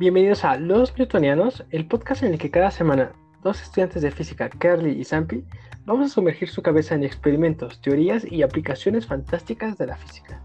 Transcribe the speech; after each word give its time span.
Bienvenidos 0.00 0.46
a 0.46 0.56
Los 0.56 0.96
Newtonianos, 0.96 1.62
el 1.68 1.86
podcast 1.86 2.22
en 2.22 2.32
el 2.32 2.38
que 2.38 2.50
cada 2.50 2.70
semana 2.70 3.12
dos 3.42 3.60
estudiantes 3.60 4.00
de 4.00 4.10
física, 4.10 4.48
Carly 4.48 4.98
y 4.98 5.04
Zampi, 5.04 5.44
vamos 5.84 6.06
a 6.06 6.14
sumergir 6.14 6.48
su 6.48 6.62
cabeza 6.62 6.94
en 6.94 7.04
experimentos, 7.04 7.82
teorías 7.82 8.24
y 8.24 8.42
aplicaciones 8.42 9.04
fantásticas 9.04 9.76
de 9.76 9.88
la 9.88 9.98
física. 9.98 10.42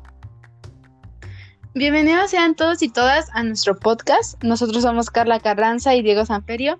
Bienvenidos 1.73 2.31
sean 2.31 2.55
todos 2.55 2.84
y 2.84 2.89
todas 2.89 3.30
a 3.31 3.44
nuestro 3.44 3.80
podcast. 3.80 4.44
Nosotros 4.44 4.84
somos 4.84 5.09
Carla 5.09 5.39
Carranza 5.39 5.95
y 5.95 6.02
Diego 6.02 6.26
Samperio 6.26 6.77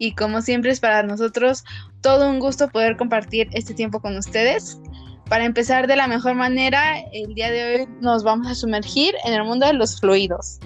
y 0.00 0.16
como 0.16 0.42
siempre 0.42 0.72
es 0.72 0.80
para 0.80 1.04
nosotros 1.04 1.62
todo 2.00 2.28
un 2.28 2.40
gusto 2.40 2.68
poder 2.70 2.96
compartir 2.96 3.50
este 3.52 3.72
tiempo 3.72 4.00
con 4.00 4.16
ustedes. 4.16 4.80
Para 5.28 5.44
empezar 5.44 5.86
de 5.86 5.94
la 5.94 6.08
mejor 6.08 6.34
manera, 6.34 6.98
el 7.12 7.34
día 7.34 7.52
de 7.52 7.64
hoy 7.64 7.88
nos 8.00 8.24
vamos 8.24 8.48
a 8.48 8.56
sumergir 8.56 9.14
en 9.24 9.32
el 9.32 9.44
mundo 9.44 9.64
de 9.64 9.74
los 9.74 10.00
fluidos. 10.00 10.58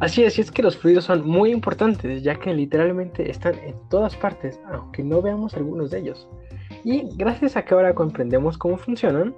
Así 0.00 0.24
es, 0.24 0.38
y 0.38 0.40
es 0.40 0.50
que 0.50 0.62
los 0.62 0.78
fluidos 0.78 1.04
son 1.04 1.28
muy 1.28 1.50
importantes, 1.50 2.22
ya 2.22 2.34
que 2.34 2.54
literalmente 2.54 3.30
están 3.30 3.54
en 3.58 3.74
todas 3.90 4.16
partes, 4.16 4.58
aunque 4.72 5.02
no 5.02 5.20
veamos 5.20 5.52
algunos 5.52 5.90
de 5.90 5.98
ellos. 5.98 6.26
Y 6.84 7.02
gracias 7.16 7.54
a 7.54 7.66
que 7.66 7.74
ahora 7.74 7.94
comprendemos 7.94 8.56
cómo 8.56 8.78
funcionan, 8.78 9.34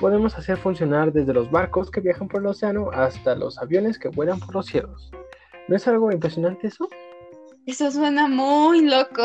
podemos 0.00 0.38
hacer 0.38 0.56
funcionar 0.56 1.12
desde 1.12 1.34
los 1.34 1.50
barcos 1.50 1.90
que 1.90 2.00
viajan 2.00 2.26
por 2.26 2.40
el 2.40 2.46
océano 2.46 2.90
hasta 2.90 3.34
los 3.34 3.58
aviones 3.58 3.98
que 3.98 4.08
vuelan 4.08 4.40
por 4.40 4.54
los 4.54 4.66
cielos. 4.66 5.10
¿No 5.68 5.76
es 5.76 5.86
algo 5.86 6.10
impresionante 6.10 6.68
eso? 6.68 6.88
Eso 7.66 7.90
suena 7.90 8.28
muy 8.28 8.86
loco. 8.86 9.24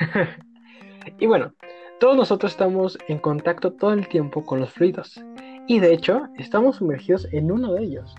y 1.18 1.24
bueno, 1.24 1.54
todos 2.00 2.18
nosotros 2.18 2.52
estamos 2.52 2.98
en 3.08 3.18
contacto 3.18 3.72
todo 3.72 3.94
el 3.94 4.06
tiempo 4.08 4.44
con 4.44 4.60
los 4.60 4.70
fluidos. 4.70 5.24
Y 5.66 5.78
de 5.78 5.94
hecho, 5.94 6.28
estamos 6.36 6.76
sumergidos 6.76 7.26
en 7.32 7.50
uno 7.50 7.72
de 7.72 7.84
ellos 7.84 8.14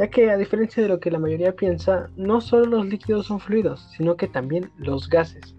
ya 0.00 0.08
que 0.08 0.30
a 0.30 0.38
diferencia 0.38 0.82
de 0.82 0.88
lo 0.88 0.98
que 0.98 1.10
la 1.10 1.18
mayoría 1.18 1.54
piensa, 1.54 2.08
no 2.16 2.40
solo 2.40 2.64
los 2.64 2.86
líquidos 2.86 3.26
son 3.26 3.38
fluidos, 3.38 3.86
sino 3.94 4.16
que 4.16 4.28
también 4.28 4.70
los 4.78 5.10
gases, 5.10 5.54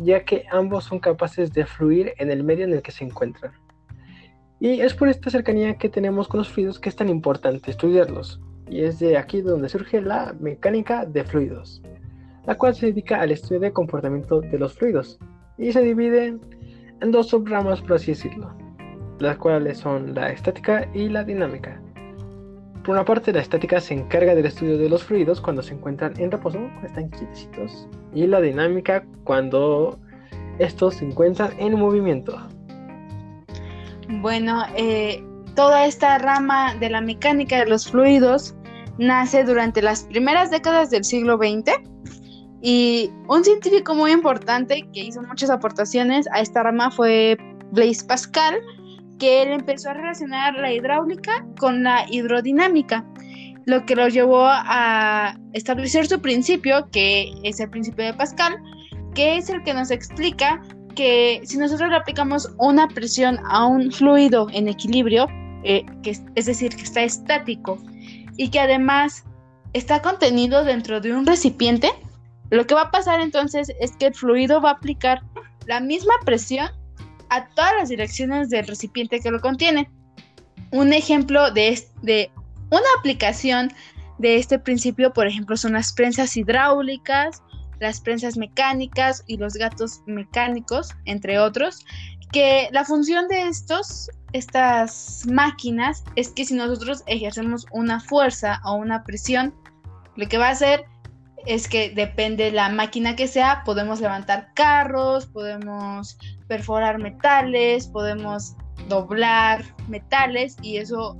ya 0.00 0.24
que 0.24 0.44
ambos 0.50 0.82
son 0.82 0.98
capaces 0.98 1.52
de 1.52 1.64
fluir 1.64 2.12
en 2.18 2.32
el 2.32 2.42
medio 2.42 2.64
en 2.64 2.72
el 2.72 2.82
que 2.82 2.90
se 2.90 3.04
encuentran. 3.04 3.52
Y 4.58 4.80
es 4.80 4.92
por 4.92 5.08
esta 5.08 5.30
cercanía 5.30 5.78
que 5.78 5.88
tenemos 5.88 6.26
con 6.26 6.38
los 6.38 6.48
fluidos 6.48 6.80
que 6.80 6.88
es 6.88 6.96
tan 6.96 7.08
importante 7.08 7.70
estudiarlos, 7.70 8.40
y 8.68 8.80
es 8.80 8.98
de 8.98 9.16
aquí 9.16 9.40
donde 9.40 9.68
surge 9.68 10.02
la 10.02 10.34
mecánica 10.40 11.06
de 11.06 11.22
fluidos, 11.22 11.80
la 12.46 12.56
cual 12.56 12.74
se 12.74 12.86
dedica 12.86 13.20
al 13.20 13.30
estudio 13.30 13.60
del 13.60 13.72
comportamiento 13.72 14.40
de 14.40 14.58
los 14.58 14.74
fluidos, 14.74 15.20
y 15.58 15.70
se 15.70 15.82
divide 15.82 16.40
en 17.00 17.10
dos 17.12 17.28
subramas, 17.28 17.80
por 17.82 17.92
así 17.92 18.10
decirlo, 18.10 18.52
las 19.20 19.38
cuales 19.38 19.78
son 19.78 20.12
la 20.12 20.32
estática 20.32 20.88
y 20.92 21.08
la 21.08 21.22
dinámica. 21.22 21.80
Por 22.84 22.94
una 22.94 23.04
parte, 23.04 23.32
la 23.32 23.40
estática 23.40 23.80
se 23.80 23.94
encarga 23.94 24.34
del 24.34 24.46
estudio 24.46 24.78
de 24.78 24.88
los 24.88 25.04
fluidos 25.04 25.40
cuando 25.40 25.62
se 25.62 25.74
encuentran 25.74 26.14
en 26.18 26.30
reposo, 26.30 26.58
están 26.82 27.10
quietecitos, 27.10 27.86
y 28.14 28.26
la 28.26 28.40
dinámica 28.40 29.04
cuando 29.24 29.98
estos 30.58 30.94
se 30.94 31.04
encuentran 31.04 31.52
en 31.58 31.78
movimiento. 31.78 32.38
Bueno, 34.08 34.64
eh, 34.76 35.22
toda 35.54 35.84
esta 35.84 36.18
rama 36.18 36.74
de 36.76 36.90
la 36.90 37.00
mecánica 37.00 37.58
de 37.58 37.66
los 37.66 37.90
fluidos 37.90 38.54
nace 38.98 39.44
durante 39.44 39.82
las 39.82 40.04
primeras 40.04 40.50
décadas 40.50 40.90
del 40.90 41.04
siglo 41.04 41.36
XX 41.36 41.72
y 42.62 43.10
un 43.28 43.44
científico 43.44 43.94
muy 43.94 44.12
importante 44.12 44.88
que 44.92 45.04
hizo 45.04 45.22
muchas 45.22 45.50
aportaciones 45.50 46.26
a 46.32 46.40
esta 46.40 46.62
rama 46.62 46.90
fue 46.90 47.38
Blaise 47.72 48.04
Pascal, 48.04 48.60
que 49.20 49.42
él 49.42 49.52
empezó 49.52 49.90
a 49.90 49.94
relacionar 49.94 50.54
la 50.54 50.72
hidráulica 50.72 51.46
con 51.58 51.84
la 51.84 52.06
hidrodinámica, 52.10 53.04
lo 53.66 53.84
que 53.84 53.94
lo 53.94 54.08
llevó 54.08 54.46
a 54.46 55.38
establecer 55.52 56.06
su 56.06 56.20
principio, 56.20 56.88
que 56.90 57.32
es 57.44 57.60
el 57.60 57.70
principio 57.70 58.06
de 58.06 58.14
Pascal, 58.14 58.56
que 59.14 59.36
es 59.36 59.50
el 59.50 59.62
que 59.62 59.74
nos 59.74 59.90
explica 59.90 60.60
que 60.96 61.40
si 61.44 61.58
nosotros 61.58 61.90
le 61.90 61.96
aplicamos 61.96 62.50
una 62.58 62.88
presión 62.88 63.38
a 63.44 63.66
un 63.66 63.92
fluido 63.92 64.48
en 64.52 64.66
equilibrio, 64.66 65.26
eh, 65.62 65.84
que 66.02 66.16
es 66.34 66.46
decir, 66.46 66.74
que 66.74 66.82
está 66.82 67.02
estático 67.02 67.78
y 68.36 68.48
que 68.48 68.58
además 68.58 69.24
está 69.74 70.00
contenido 70.00 70.64
dentro 70.64 71.00
de 71.00 71.12
un 71.12 71.26
recipiente, 71.26 71.90
lo 72.48 72.66
que 72.66 72.74
va 72.74 72.82
a 72.82 72.90
pasar 72.90 73.20
entonces 73.20 73.70
es 73.80 73.92
que 73.96 74.06
el 74.06 74.14
fluido 74.14 74.60
va 74.60 74.70
a 74.70 74.74
aplicar 74.74 75.20
la 75.66 75.78
misma 75.80 76.14
presión 76.24 76.70
a 77.30 77.46
todas 77.48 77.72
las 77.78 77.88
direcciones 77.88 78.50
del 78.50 78.66
recipiente 78.66 79.20
que 79.20 79.30
lo 79.30 79.40
contiene. 79.40 79.90
Un 80.72 80.92
ejemplo 80.92 81.50
de, 81.50 81.82
de 82.02 82.30
una 82.70 82.86
aplicación 82.98 83.72
de 84.18 84.36
este 84.36 84.58
principio, 84.58 85.12
por 85.12 85.26
ejemplo, 85.26 85.56
son 85.56 85.72
las 85.72 85.92
prensas 85.92 86.36
hidráulicas, 86.36 87.42
las 87.80 88.00
prensas 88.00 88.36
mecánicas 88.36 89.24
y 89.26 89.38
los 89.38 89.54
gatos 89.54 90.02
mecánicos, 90.06 90.90
entre 91.06 91.38
otros, 91.38 91.84
que 92.30 92.68
la 92.72 92.84
función 92.84 93.26
de 93.28 93.48
estos, 93.48 94.10
estas 94.32 95.26
máquinas 95.26 96.04
es 96.14 96.28
que 96.28 96.44
si 96.44 96.54
nosotros 96.54 97.02
ejercemos 97.06 97.66
una 97.72 97.98
fuerza 98.00 98.60
o 98.64 98.74
una 98.74 99.02
presión, 99.02 99.54
lo 100.16 100.28
que 100.28 100.38
va 100.38 100.48
a 100.48 100.52
hacer 100.52 100.84
es 101.46 101.68
que 101.68 101.90
depende 101.90 102.44
de 102.44 102.52
la 102.52 102.68
máquina 102.68 103.16
que 103.16 103.28
sea, 103.28 103.62
podemos 103.64 104.00
levantar 104.00 104.52
carros, 104.54 105.26
podemos 105.26 106.18
perforar 106.48 106.98
metales, 106.98 107.86
podemos 107.88 108.56
doblar 108.88 109.64
metales 109.88 110.56
y 110.62 110.78
eso 110.78 111.16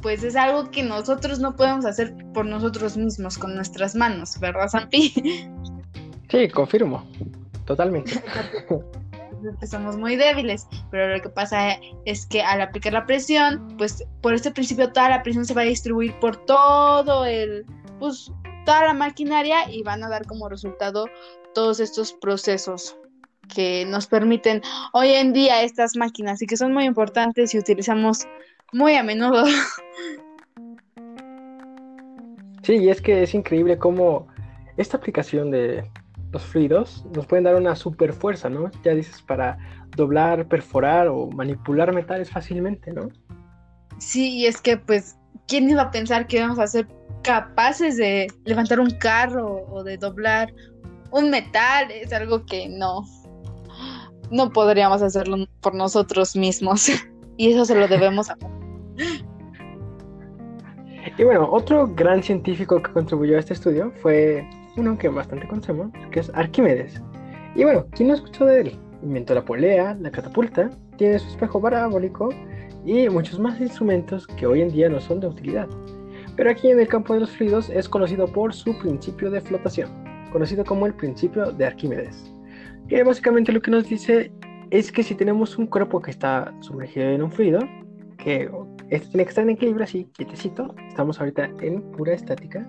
pues 0.00 0.24
es 0.24 0.34
algo 0.34 0.70
que 0.70 0.82
nosotros 0.82 1.38
no 1.38 1.54
podemos 1.54 1.84
hacer 1.84 2.14
por 2.34 2.44
nosotros 2.44 2.96
mismos 2.96 3.38
con 3.38 3.54
nuestras 3.54 3.94
manos, 3.94 4.38
¿verdad, 4.40 4.68
Sampi? 4.68 5.14
Sí, 6.28 6.48
confirmo, 6.48 7.06
totalmente. 7.66 8.12
somos 9.70 9.96
muy 9.96 10.16
débiles, 10.16 10.66
pero 10.90 11.14
lo 11.14 11.22
que 11.22 11.28
pasa 11.28 11.76
es 12.04 12.26
que 12.26 12.42
al 12.42 12.60
aplicar 12.60 12.92
la 12.92 13.06
presión, 13.06 13.74
pues 13.78 14.04
por 14.20 14.34
este 14.34 14.50
principio 14.50 14.92
toda 14.92 15.10
la 15.10 15.22
presión 15.22 15.44
se 15.44 15.54
va 15.54 15.62
a 15.62 15.64
distribuir 15.64 16.14
por 16.20 16.36
todo 16.44 17.24
el, 17.24 17.64
pues 17.98 18.32
toda 18.64 18.84
la 18.84 18.94
maquinaria 18.94 19.70
y 19.70 19.82
van 19.82 20.02
a 20.02 20.08
dar 20.08 20.26
como 20.26 20.48
resultado 20.48 21.06
todos 21.54 21.80
estos 21.80 22.12
procesos 22.12 22.96
que 23.54 23.84
nos 23.86 24.06
permiten 24.06 24.62
hoy 24.92 25.10
en 25.10 25.32
día 25.32 25.62
estas 25.62 25.96
máquinas 25.96 26.40
y 26.42 26.46
que 26.46 26.56
son 26.56 26.72
muy 26.72 26.84
importantes 26.84 27.54
y 27.54 27.58
utilizamos 27.58 28.26
muy 28.72 28.94
a 28.94 29.02
menudo. 29.02 29.44
Sí, 32.62 32.76
y 32.76 32.90
es 32.90 33.00
que 33.00 33.24
es 33.24 33.34
increíble 33.34 33.76
cómo 33.76 34.28
esta 34.76 34.96
aplicación 34.96 35.50
de 35.50 35.84
los 36.30 36.42
fluidos 36.42 37.04
nos 37.14 37.26
pueden 37.26 37.44
dar 37.44 37.56
una 37.56 37.74
super 37.74 38.12
fuerza, 38.12 38.48
¿no? 38.48 38.70
Ya 38.84 38.94
dices, 38.94 39.20
para 39.20 39.58
doblar, 39.96 40.46
perforar 40.46 41.08
o 41.08 41.28
manipular 41.28 41.92
metales 41.92 42.30
fácilmente, 42.30 42.92
¿no? 42.92 43.08
Sí, 43.98 44.36
y 44.36 44.46
es 44.46 44.60
que 44.60 44.76
pues, 44.76 45.16
¿quién 45.48 45.68
iba 45.68 45.82
a 45.82 45.90
pensar 45.90 46.26
que 46.26 46.38
íbamos 46.38 46.58
a 46.58 46.66
ser 46.66 46.86
capaces 47.22 47.96
de 47.96 48.28
levantar 48.44 48.80
un 48.80 48.90
carro 48.90 49.64
o 49.70 49.82
de 49.82 49.96
doblar 49.96 50.52
un 51.10 51.30
metal? 51.30 51.90
Es 51.90 52.12
algo 52.12 52.44
que 52.44 52.68
no, 52.68 53.04
no 54.30 54.50
podríamos 54.50 55.02
hacerlo 55.02 55.46
por 55.60 55.74
nosotros 55.74 56.36
mismos. 56.36 56.88
y 57.36 57.52
eso 57.52 57.64
se 57.64 57.74
lo 57.74 57.88
debemos 57.88 58.30
a... 58.30 58.36
Y 61.18 61.24
bueno, 61.24 61.46
otro 61.50 61.88
gran 61.88 62.22
científico 62.22 62.80
que 62.80 62.90
contribuyó 62.92 63.36
a 63.36 63.40
este 63.40 63.52
estudio 63.52 63.92
fue 64.00 64.48
uno 64.76 64.96
que 64.96 65.08
bastante 65.08 65.46
conocemos, 65.46 65.90
que 66.10 66.20
es 66.20 66.30
Arquímedes. 66.34 67.02
Y 67.54 67.64
bueno, 67.64 67.86
¿quién 67.90 68.08
no 68.08 68.14
escuchó 68.14 68.46
de 68.46 68.60
él? 68.62 68.78
Inventó 69.02 69.34
la 69.34 69.44
polea, 69.44 69.94
la 70.00 70.10
catapulta, 70.10 70.70
tiene 70.96 71.18
su 71.18 71.28
espejo 71.28 71.60
parabólico 71.60 72.30
y 72.84 73.08
muchos 73.08 73.38
más 73.38 73.60
instrumentos 73.60 74.26
que 74.26 74.46
hoy 74.46 74.62
en 74.62 74.70
día 74.70 74.88
no 74.88 75.00
son 75.00 75.20
de 75.20 75.26
utilidad. 75.26 75.68
Pero 76.42 76.50
aquí 76.50 76.72
en 76.72 76.80
el 76.80 76.88
campo 76.88 77.14
de 77.14 77.20
los 77.20 77.30
fluidos 77.30 77.70
es 77.70 77.88
conocido 77.88 78.26
por 78.26 78.52
su 78.52 78.76
principio 78.80 79.30
de 79.30 79.40
flotación, 79.40 79.88
conocido 80.32 80.64
como 80.64 80.86
el 80.86 80.92
principio 80.92 81.52
de 81.52 81.66
Arquímedes 81.66 82.32
que 82.88 83.04
básicamente 83.04 83.52
lo 83.52 83.62
que 83.62 83.70
nos 83.70 83.88
dice 83.88 84.32
es 84.72 84.90
que 84.90 85.04
si 85.04 85.14
tenemos 85.14 85.56
un 85.56 85.68
cuerpo 85.68 86.02
que 86.02 86.10
está 86.10 86.52
sumergido 86.58 87.06
en 87.10 87.22
un 87.22 87.30
fluido, 87.30 87.60
que 88.18 88.50
este 88.90 89.06
tiene 89.10 89.22
que 89.22 89.28
estar 89.28 89.44
en 89.44 89.50
equilibrio 89.50 89.84
así, 89.84 90.08
quietecito, 90.14 90.74
estamos 90.88 91.20
ahorita 91.20 91.48
en 91.60 91.80
pura 91.92 92.12
estática, 92.12 92.66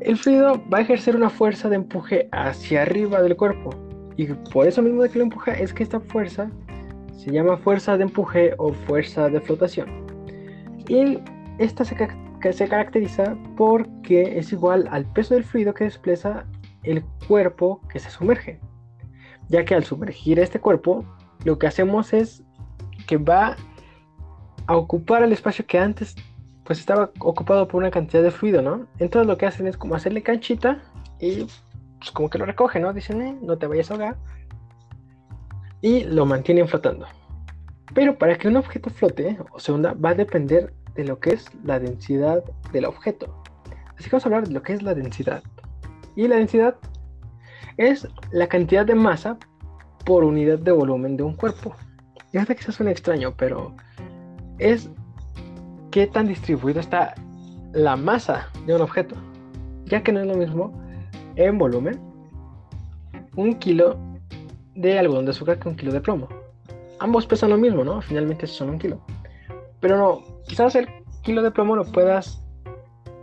el 0.00 0.18
fluido 0.18 0.62
va 0.70 0.76
a 0.76 0.80
ejercer 0.82 1.16
una 1.16 1.30
fuerza 1.30 1.70
de 1.70 1.76
empuje 1.76 2.28
hacia 2.32 2.82
arriba 2.82 3.22
del 3.22 3.34
cuerpo. 3.34 3.70
Y 4.18 4.26
por 4.52 4.66
eso 4.66 4.82
mismo 4.82 5.02
de 5.02 5.08
que 5.08 5.20
lo 5.20 5.24
empuja 5.24 5.52
es 5.52 5.72
que 5.72 5.84
esta 5.84 6.00
fuerza 6.00 6.50
se 7.16 7.30
llama 7.30 7.56
fuerza 7.56 7.96
de 7.96 8.02
empuje 8.02 8.52
o 8.58 8.74
fuerza 8.74 9.30
de 9.30 9.40
flotación. 9.40 9.88
Y 10.86 11.18
esta 11.60 11.84
se, 11.84 11.94
caracteriza 12.68 13.36
porque 13.54 14.38
es 14.38 14.50
igual 14.50 14.88
al 14.90 15.04
peso 15.12 15.34
del 15.34 15.44
fluido 15.44 15.74
que 15.74 15.84
desplaza 15.84 16.46
el 16.84 17.04
cuerpo 17.28 17.82
que 17.90 17.98
se 17.98 18.10
sumerge. 18.10 18.58
Ya 19.48 19.66
que 19.66 19.74
al 19.74 19.84
sumergir 19.84 20.38
este 20.38 20.58
cuerpo, 20.58 21.04
lo 21.44 21.58
que 21.58 21.66
hacemos 21.66 22.14
es 22.14 22.42
que 23.06 23.18
va 23.18 23.56
a 24.66 24.76
ocupar 24.76 25.22
el 25.22 25.32
espacio 25.32 25.66
que 25.66 25.78
antes 25.78 26.16
pues 26.64 26.78
estaba 26.78 27.10
ocupado 27.18 27.68
por 27.68 27.82
una 27.82 27.90
cantidad 27.90 28.22
de 28.22 28.30
fluido, 28.30 28.62
¿no? 28.62 28.86
Entonces 28.98 29.26
lo 29.26 29.36
que 29.36 29.44
hacen 29.44 29.66
es 29.66 29.76
como 29.76 29.94
hacerle 29.94 30.22
canchita 30.22 30.80
y 31.18 31.46
pues 31.98 32.10
como 32.10 32.30
que 32.30 32.38
lo 32.38 32.46
recogen, 32.46 32.82
¿no? 32.82 32.94
Dicen, 32.94 33.20
eh, 33.20 33.36
no 33.42 33.58
te 33.58 33.66
vayas 33.66 33.90
a 33.90 33.94
ahogar. 33.94 34.16
Y 35.82 36.04
lo 36.04 36.24
mantienen 36.24 36.68
flotando. 36.68 37.06
Pero 37.92 38.16
para 38.16 38.38
que 38.38 38.48
un 38.48 38.56
objeto 38.56 38.88
flote 38.88 39.36
o 39.52 39.58
se 39.58 39.72
hunda 39.72 39.92
va 39.92 40.10
a 40.10 40.14
depender 40.14 40.72
de 40.94 41.04
lo 41.04 41.18
que 41.18 41.30
es 41.30 41.46
la 41.64 41.78
densidad 41.78 42.42
del 42.72 42.84
objeto. 42.84 43.42
Así 43.96 44.04
que 44.04 44.10
vamos 44.10 44.24
a 44.24 44.28
hablar 44.28 44.48
de 44.48 44.54
lo 44.54 44.62
que 44.62 44.72
es 44.72 44.82
la 44.82 44.94
densidad. 44.94 45.42
Y 46.16 46.26
la 46.28 46.36
densidad 46.36 46.76
es 47.76 48.08
la 48.30 48.48
cantidad 48.48 48.84
de 48.84 48.94
masa 48.94 49.38
por 50.04 50.24
unidad 50.24 50.58
de 50.58 50.72
volumen 50.72 51.16
de 51.16 51.22
un 51.22 51.34
cuerpo. 51.34 51.74
Y 52.32 52.44
que 52.44 52.52
eso 52.52 52.72
suena 52.72 52.92
extraño, 52.92 53.34
pero 53.36 53.74
es 54.58 54.88
qué 55.90 56.06
tan 56.06 56.28
distribuida 56.28 56.80
está 56.80 57.14
la 57.72 57.96
masa 57.96 58.48
de 58.66 58.74
un 58.74 58.82
objeto, 58.82 59.16
ya 59.84 60.02
que 60.02 60.12
no 60.12 60.20
es 60.20 60.26
lo 60.26 60.36
mismo 60.36 60.72
en 61.36 61.58
volumen 61.58 62.00
un 63.36 63.54
kilo 63.54 63.98
de 64.74 64.98
algodón 64.98 65.24
de 65.24 65.30
azúcar 65.32 65.58
que 65.58 65.68
un 65.68 65.76
kilo 65.76 65.92
de 65.92 66.00
plomo. 66.00 66.28
Ambos 66.98 67.26
pesan 67.26 67.50
lo 67.50 67.58
mismo, 67.58 67.84
¿no? 67.84 68.00
Finalmente 68.02 68.46
son 68.46 68.70
un 68.70 68.78
kilo. 68.78 69.00
Pero 69.80 69.96
no, 69.96 70.22
quizás 70.46 70.74
el 70.74 70.88
kilo 71.22 71.42
de 71.42 71.50
plomo 71.50 71.76
lo 71.76 71.84
puedas 71.84 72.42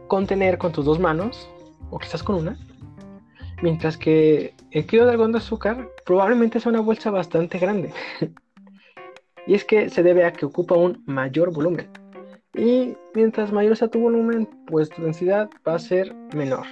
contener 0.08 0.58
con 0.58 0.72
tus 0.72 0.86
dos 0.86 1.00
manos, 1.00 1.50
o 1.92 2.00
quizás 2.00 2.24
con 2.24 2.36
una, 2.36 2.58
mientras 3.62 3.98
que 3.98 4.54
el 4.72 4.86
kilo 4.86 5.06
de 5.06 5.12
algodón 5.12 5.34
de 5.34 5.38
azúcar 5.40 5.90
probablemente 6.06 6.60
sea 6.60 6.72
una 6.72 6.82
bolsa 6.82 7.12
bastante 7.12 7.60
grande. 7.60 7.94
y 9.48 9.54
es 9.54 9.64
que 9.66 9.90
se 9.90 10.04
debe 10.04 10.26
a 10.26 10.34
que 10.34 10.46
ocupa 10.46 10.76
un 10.76 11.04
mayor 11.06 11.54
volumen. 11.54 11.90
Y 12.54 12.96
mientras 13.14 13.52
mayor 13.52 13.78
sea 13.78 13.88
tu 13.88 14.00
volumen, 14.00 14.50
pues 14.66 14.90
tu 14.90 15.04
densidad 15.04 15.50
va 15.68 15.76
a 15.76 15.80
ser 15.80 16.14
menor. 16.34 16.66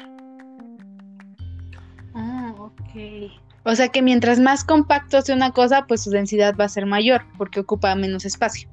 Ah, 2.15 2.53
ok. 2.57 3.31
O 3.63 3.75
sea 3.75 3.89
que 3.89 4.01
mientras 4.01 4.39
más 4.39 4.63
compacto 4.63 5.21
sea 5.21 5.35
una 5.35 5.51
cosa, 5.51 5.85
pues 5.87 6.01
su 6.01 6.09
densidad 6.09 6.55
va 6.59 6.65
a 6.65 6.69
ser 6.69 6.85
mayor, 6.85 7.23
porque 7.37 7.59
ocupa 7.59 7.93
menos 7.95 8.25
espacio. 8.25 8.69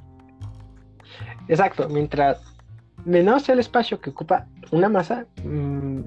Exacto, 1.49 1.89
mientras 1.89 2.41
menor 3.05 3.41
sea 3.41 3.55
el 3.55 3.61
espacio 3.61 4.01
que 4.01 4.11
ocupa 4.11 4.47
una 4.71 4.89
masa, 4.89 5.27
mm, 5.45 6.01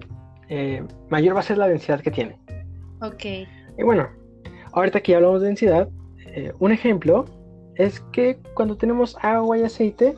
eh, 0.50 0.84
mayor 1.10 1.36
va 1.36 1.40
a 1.40 1.44
ser 1.44 1.58
la 1.58 1.68
densidad 1.68 2.02
que 2.02 2.12
tiene. 2.12 2.38
Ok. 3.02 3.26
Y 3.78 3.84
bueno, 3.84 4.08
ahorita 4.74 5.02
que 5.02 5.12
ya 5.12 5.18
hablamos 5.18 5.42
de 5.42 5.48
densidad, 5.48 5.90
eh, 6.28 6.54
un 6.60 6.72
ejemplo 6.72 7.26
es 7.76 8.00
que 8.12 8.38
cuando 8.54 8.78
tenemos 8.78 9.18
agua 9.22 9.58
y 9.58 9.64
aceite, 9.64 10.16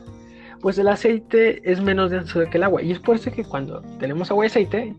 pues 0.60 0.78
el 0.78 0.88
aceite 0.88 1.60
es 1.70 1.80
menos 1.80 2.10
denso 2.10 2.40
que 2.50 2.56
el 2.56 2.64
agua. 2.64 2.82
Y 2.82 2.92
es 2.92 2.98
por 2.98 3.16
eso 3.16 3.30
que 3.30 3.44
cuando 3.44 3.82
tenemos 3.98 4.30
agua 4.30 4.44
y 4.44 4.48
aceite, 4.48 4.94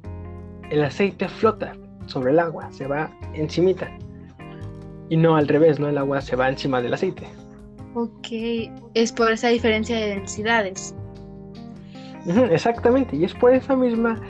el 0.70 0.84
aceite 0.84 1.28
flota 1.28 1.74
sobre 2.06 2.32
el 2.32 2.40
agua, 2.40 2.72
se 2.72 2.88
va 2.88 3.12
encimita. 3.34 3.90
Y 5.10 5.18
no 5.18 5.36
al 5.36 5.48
revés, 5.48 5.80
¿no? 5.80 5.88
El 5.88 5.98
agua 5.98 6.22
se 6.22 6.36
va 6.36 6.50
encima 6.50 6.82
del 6.82 6.94
aceite. 6.94 7.28
Ok, 7.96 8.28
es 8.94 9.12
por 9.12 9.32
esa 9.32 9.50
diferencia 9.50 9.96
de 9.98 10.08
densidades. 10.16 10.96
exactamente, 12.52 13.16
y 13.16 13.24
es 13.24 13.34
por 13.34 13.54
esa 13.54 13.76
misma 13.76 14.22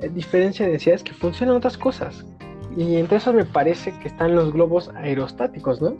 eh, 0.00 0.08
diferencia 0.10 0.66
de 0.66 0.72
densidades 0.72 1.02
que 1.02 1.12
funcionan 1.12 1.56
otras 1.56 1.76
cosas. 1.76 2.24
Y 2.76 2.96
entre 2.96 3.16
eso 3.16 3.32
me 3.32 3.44
parece 3.44 3.92
que 4.00 4.08
están 4.08 4.36
los 4.36 4.52
globos 4.52 4.90
aerostáticos, 4.90 5.80
¿no? 5.80 5.96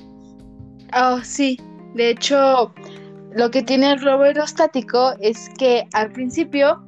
Oh, 0.94 1.18
sí. 1.22 1.58
De 1.94 2.10
hecho, 2.10 2.72
lo 3.34 3.50
que 3.50 3.62
tiene 3.62 3.92
el 3.92 3.98
globo 3.98 4.22
aerostático 4.22 5.14
es 5.20 5.50
que 5.58 5.84
al 5.94 6.12
principio 6.12 6.82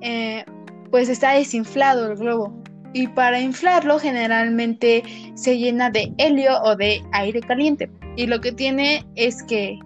eh, 0.00 0.44
pues 0.90 1.08
está 1.08 1.32
desinflado 1.32 2.10
el 2.10 2.18
globo 2.18 2.52
y 2.92 3.06
para 3.08 3.40
inflarlo 3.40 3.98
generalmente 3.98 5.02
se 5.34 5.56
llena 5.56 5.88
de 5.90 6.12
helio 6.18 6.60
o 6.62 6.76
de 6.76 7.02
aire 7.12 7.40
caliente 7.40 7.88
y 8.16 8.26
lo 8.26 8.40
que 8.40 8.52
tiene 8.52 9.06
es 9.16 9.42
que 9.42 9.78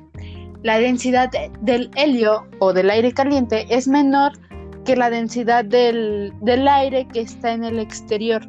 la 0.62 0.78
densidad 0.78 1.30
del 1.60 1.90
helio 1.94 2.46
o 2.58 2.72
del 2.72 2.90
aire 2.90 3.12
caliente 3.12 3.66
es 3.70 3.86
menor 3.86 4.32
que 4.84 4.96
la 4.96 5.10
densidad 5.10 5.64
del, 5.64 6.32
del 6.40 6.66
aire 6.66 7.06
que 7.08 7.20
está 7.20 7.52
en 7.52 7.64
el 7.64 7.78
exterior. 7.78 8.46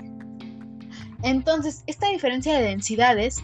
Entonces, 1.23 1.83
esta 1.87 2.09
diferencia 2.09 2.57
de 2.57 2.65
densidades 2.65 3.43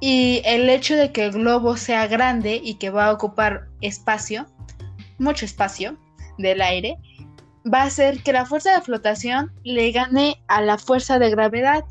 y 0.00 0.42
el 0.44 0.68
hecho 0.68 0.96
de 0.96 1.12
que 1.12 1.26
el 1.26 1.32
globo 1.32 1.76
sea 1.76 2.06
grande 2.06 2.60
y 2.62 2.74
que 2.74 2.90
va 2.90 3.06
a 3.06 3.12
ocupar 3.12 3.68
espacio, 3.80 4.46
mucho 5.18 5.44
espacio 5.44 5.96
del 6.38 6.60
aire, 6.60 6.96
va 7.72 7.82
a 7.82 7.86
hacer 7.86 8.22
que 8.22 8.32
la 8.32 8.46
fuerza 8.46 8.74
de 8.74 8.80
flotación 8.80 9.52
le 9.62 9.92
gane 9.92 10.42
a 10.48 10.60
la 10.60 10.78
fuerza 10.78 11.18
de 11.18 11.30
gravedad 11.30 11.84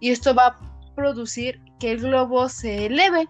y 0.00 0.10
esto 0.10 0.34
va 0.34 0.46
a 0.46 0.94
producir 0.94 1.60
que 1.78 1.92
el 1.92 2.00
globo 2.00 2.48
se 2.48 2.86
eleve. 2.86 3.28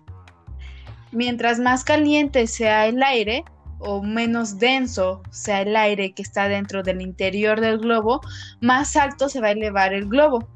Mientras 1.12 1.59
más 1.59 1.85
caliente 1.85 2.47
sea 2.47 2.87
el 2.87 3.03
aire 3.03 3.45
o 3.81 4.03
menos 4.03 4.59
denso 4.59 5.23
sea 5.31 5.62
el 5.62 5.77
aire 5.77 6.12
que 6.12 6.23
está 6.23 6.49
dentro 6.49 6.83
del 6.83 7.00
interior 7.00 7.61
del 7.61 7.79
globo, 7.79 8.21
más 8.61 8.97
alto 8.97 9.29
se 9.29 9.41
va 9.41 9.49
a 9.49 9.53
elevar 9.53 9.93
el 9.95 10.09
globo. 10.09 10.49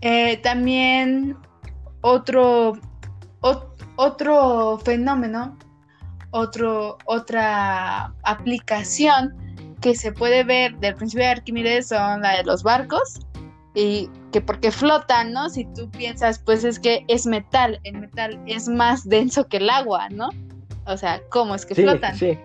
Eh, 0.00 0.36
también 0.38 1.36
otro, 2.00 2.78
otro 3.96 4.78
fenómeno, 4.84 5.56
otro, 6.30 6.98
otra 7.06 8.12
aplicación 8.22 9.36
que 9.80 9.94
se 9.94 10.12
puede 10.12 10.44
ver 10.44 10.76
del 10.78 10.94
principio 10.94 11.24
de 11.26 11.32
Arquímedes 11.32 11.88
son 11.88 12.22
la 12.22 12.36
de 12.36 12.44
los 12.44 12.62
barcos 12.62 13.20
y 13.74 14.08
que 14.32 14.40
porque 14.40 14.72
flotan, 14.72 15.32
¿no? 15.32 15.48
Si 15.50 15.64
tú 15.66 15.88
piensas, 15.90 16.40
pues 16.40 16.64
es 16.64 16.80
que 16.80 17.04
es 17.06 17.26
metal, 17.26 17.78
el 17.84 17.98
metal 17.98 18.42
es 18.46 18.66
más 18.66 19.08
denso 19.08 19.46
que 19.46 19.58
el 19.58 19.70
agua, 19.70 20.08
¿no? 20.08 20.30
O 20.86 20.96
sea, 20.96 21.22
¿cómo 21.30 21.54
es 21.54 21.64
que 21.64 21.76
flotan? 21.76 22.16
Sí. 22.16 22.38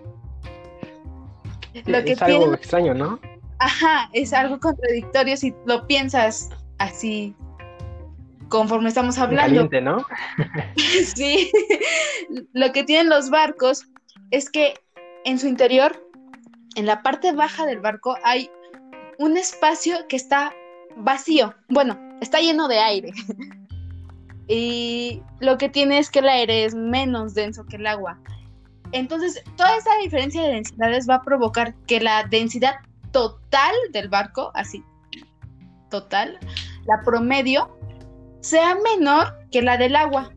Lo 1.86 2.04
que 2.04 2.12
es 2.12 2.22
algo 2.22 2.54
extraño, 2.54 2.94
¿no? 2.94 3.18
Ajá, 3.58 4.08
es 4.12 4.32
algo 4.32 4.60
contradictorio 4.60 5.36
si 5.36 5.52
lo 5.66 5.86
piensas 5.86 6.50
así 6.78 7.34
conforme 8.48 8.88
estamos 8.88 9.18
hablando. 9.18 9.68
Caliente, 9.68 9.80
¿no? 9.80 10.06
sí. 11.14 11.50
Lo 12.52 12.72
que 12.72 12.84
tienen 12.84 13.08
los 13.08 13.30
barcos 13.30 13.86
es 14.30 14.50
que 14.50 14.74
en 15.24 15.38
su 15.38 15.46
interior, 15.48 16.08
en 16.76 16.86
la 16.86 17.02
parte 17.02 17.32
baja 17.32 17.66
del 17.66 17.80
barco, 17.80 18.16
hay 18.22 18.50
un 19.18 19.36
espacio 19.36 20.06
que 20.08 20.16
está 20.16 20.52
vacío. 20.98 21.54
Bueno, 21.68 21.98
está 22.20 22.40
lleno 22.40 22.68
de 22.68 22.78
aire. 22.78 23.12
y 24.48 25.22
lo 25.40 25.58
que 25.58 25.68
tiene 25.68 25.98
es 25.98 26.10
que 26.10 26.20
el 26.20 26.28
aire 26.28 26.64
es 26.64 26.74
menos 26.74 27.34
denso 27.34 27.66
que 27.66 27.76
el 27.76 27.86
agua. 27.86 28.18
Entonces, 28.92 29.42
toda 29.56 29.76
esa 29.76 29.90
diferencia 30.02 30.42
de 30.42 30.54
densidades 30.54 31.08
va 31.08 31.16
a 31.16 31.22
provocar 31.22 31.74
que 31.86 32.00
la 32.00 32.24
densidad 32.24 32.76
total 33.12 33.74
del 33.92 34.08
barco, 34.08 34.50
así, 34.54 34.82
total, 35.90 36.38
la 36.86 37.02
promedio, 37.04 37.76
sea 38.40 38.76
menor 38.76 39.34
que 39.50 39.62
la 39.62 39.76
del 39.76 39.96
agua. 39.96 40.32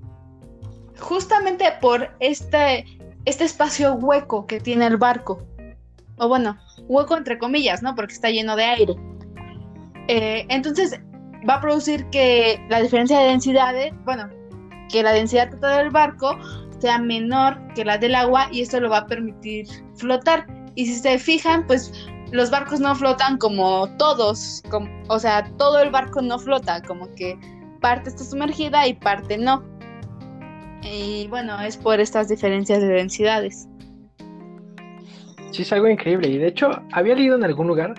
Justamente 0.99 1.65
por 1.81 2.09
este, 2.19 2.85
este 3.25 3.45
espacio 3.45 3.93
hueco 3.93 4.45
que 4.45 4.59
tiene 4.59 4.87
el 4.87 4.97
barco. 4.97 5.45
O 6.17 6.27
bueno, 6.27 6.57
hueco 6.87 7.15
entre 7.15 7.39
comillas, 7.39 7.81
¿no? 7.81 7.95
Porque 7.95 8.13
está 8.13 8.29
lleno 8.29 8.55
de 8.55 8.65
aire. 8.65 8.95
Eh, 10.13 10.45
entonces 10.49 10.99
va 11.49 11.55
a 11.55 11.61
producir 11.61 12.05
que 12.09 12.61
la 12.69 12.81
diferencia 12.81 13.17
de 13.17 13.27
densidades, 13.29 13.93
bueno, 14.03 14.27
que 14.91 15.01
la 15.01 15.13
densidad 15.13 15.49
total 15.49 15.83
del 15.83 15.89
barco 15.89 16.37
sea 16.79 16.99
menor 16.99 17.57
que 17.75 17.85
la 17.85 17.97
del 17.97 18.15
agua 18.15 18.49
y 18.51 18.59
esto 18.59 18.81
lo 18.81 18.89
va 18.89 18.97
a 18.97 19.07
permitir 19.07 19.67
flotar. 19.95 20.45
Y 20.75 20.85
si 20.85 20.95
se 20.95 21.17
fijan, 21.17 21.65
pues 21.65 21.93
los 22.33 22.51
barcos 22.51 22.81
no 22.81 22.93
flotan 22.93 23.37
como 23.37 23.87
todos, 23.95 24.61
o 25.07 25.17
sea, 25.17 25.49
todo 25.57 25.79
el 25.79 25.91
barco 25.91 26.21
no 26.21 26.37
flota, 26.37 26.81
como 26.81 27.07
que 27.15 27.39
parte 27.79 28.09
está 28.09 28.25
sumergida 28.25 28.85
y 28.87 28.95
parte 28.95 29.37
no. 29.37 29.63
Y 30.81 31.27
bueno, 31.29 31.57
es 31.61 31.77
por 31.77 32.01
estas 32.01 32.27
diferencias 32.27 32.81
de 32.81 32.87
densidades. 32.87 33.65
Sí, 35.51 35.61
es 35.61 35.71
algo 35.71 35.87
increíble. 35.87 36.27
Y 36.27 36.37
de 36.37 36.47
hecho, 36.47 36.69
había 36.91 37.15
leído 37.15 37.37
en 37.37 37.45
algún 37.45 37.67
lugar 37.67 37.93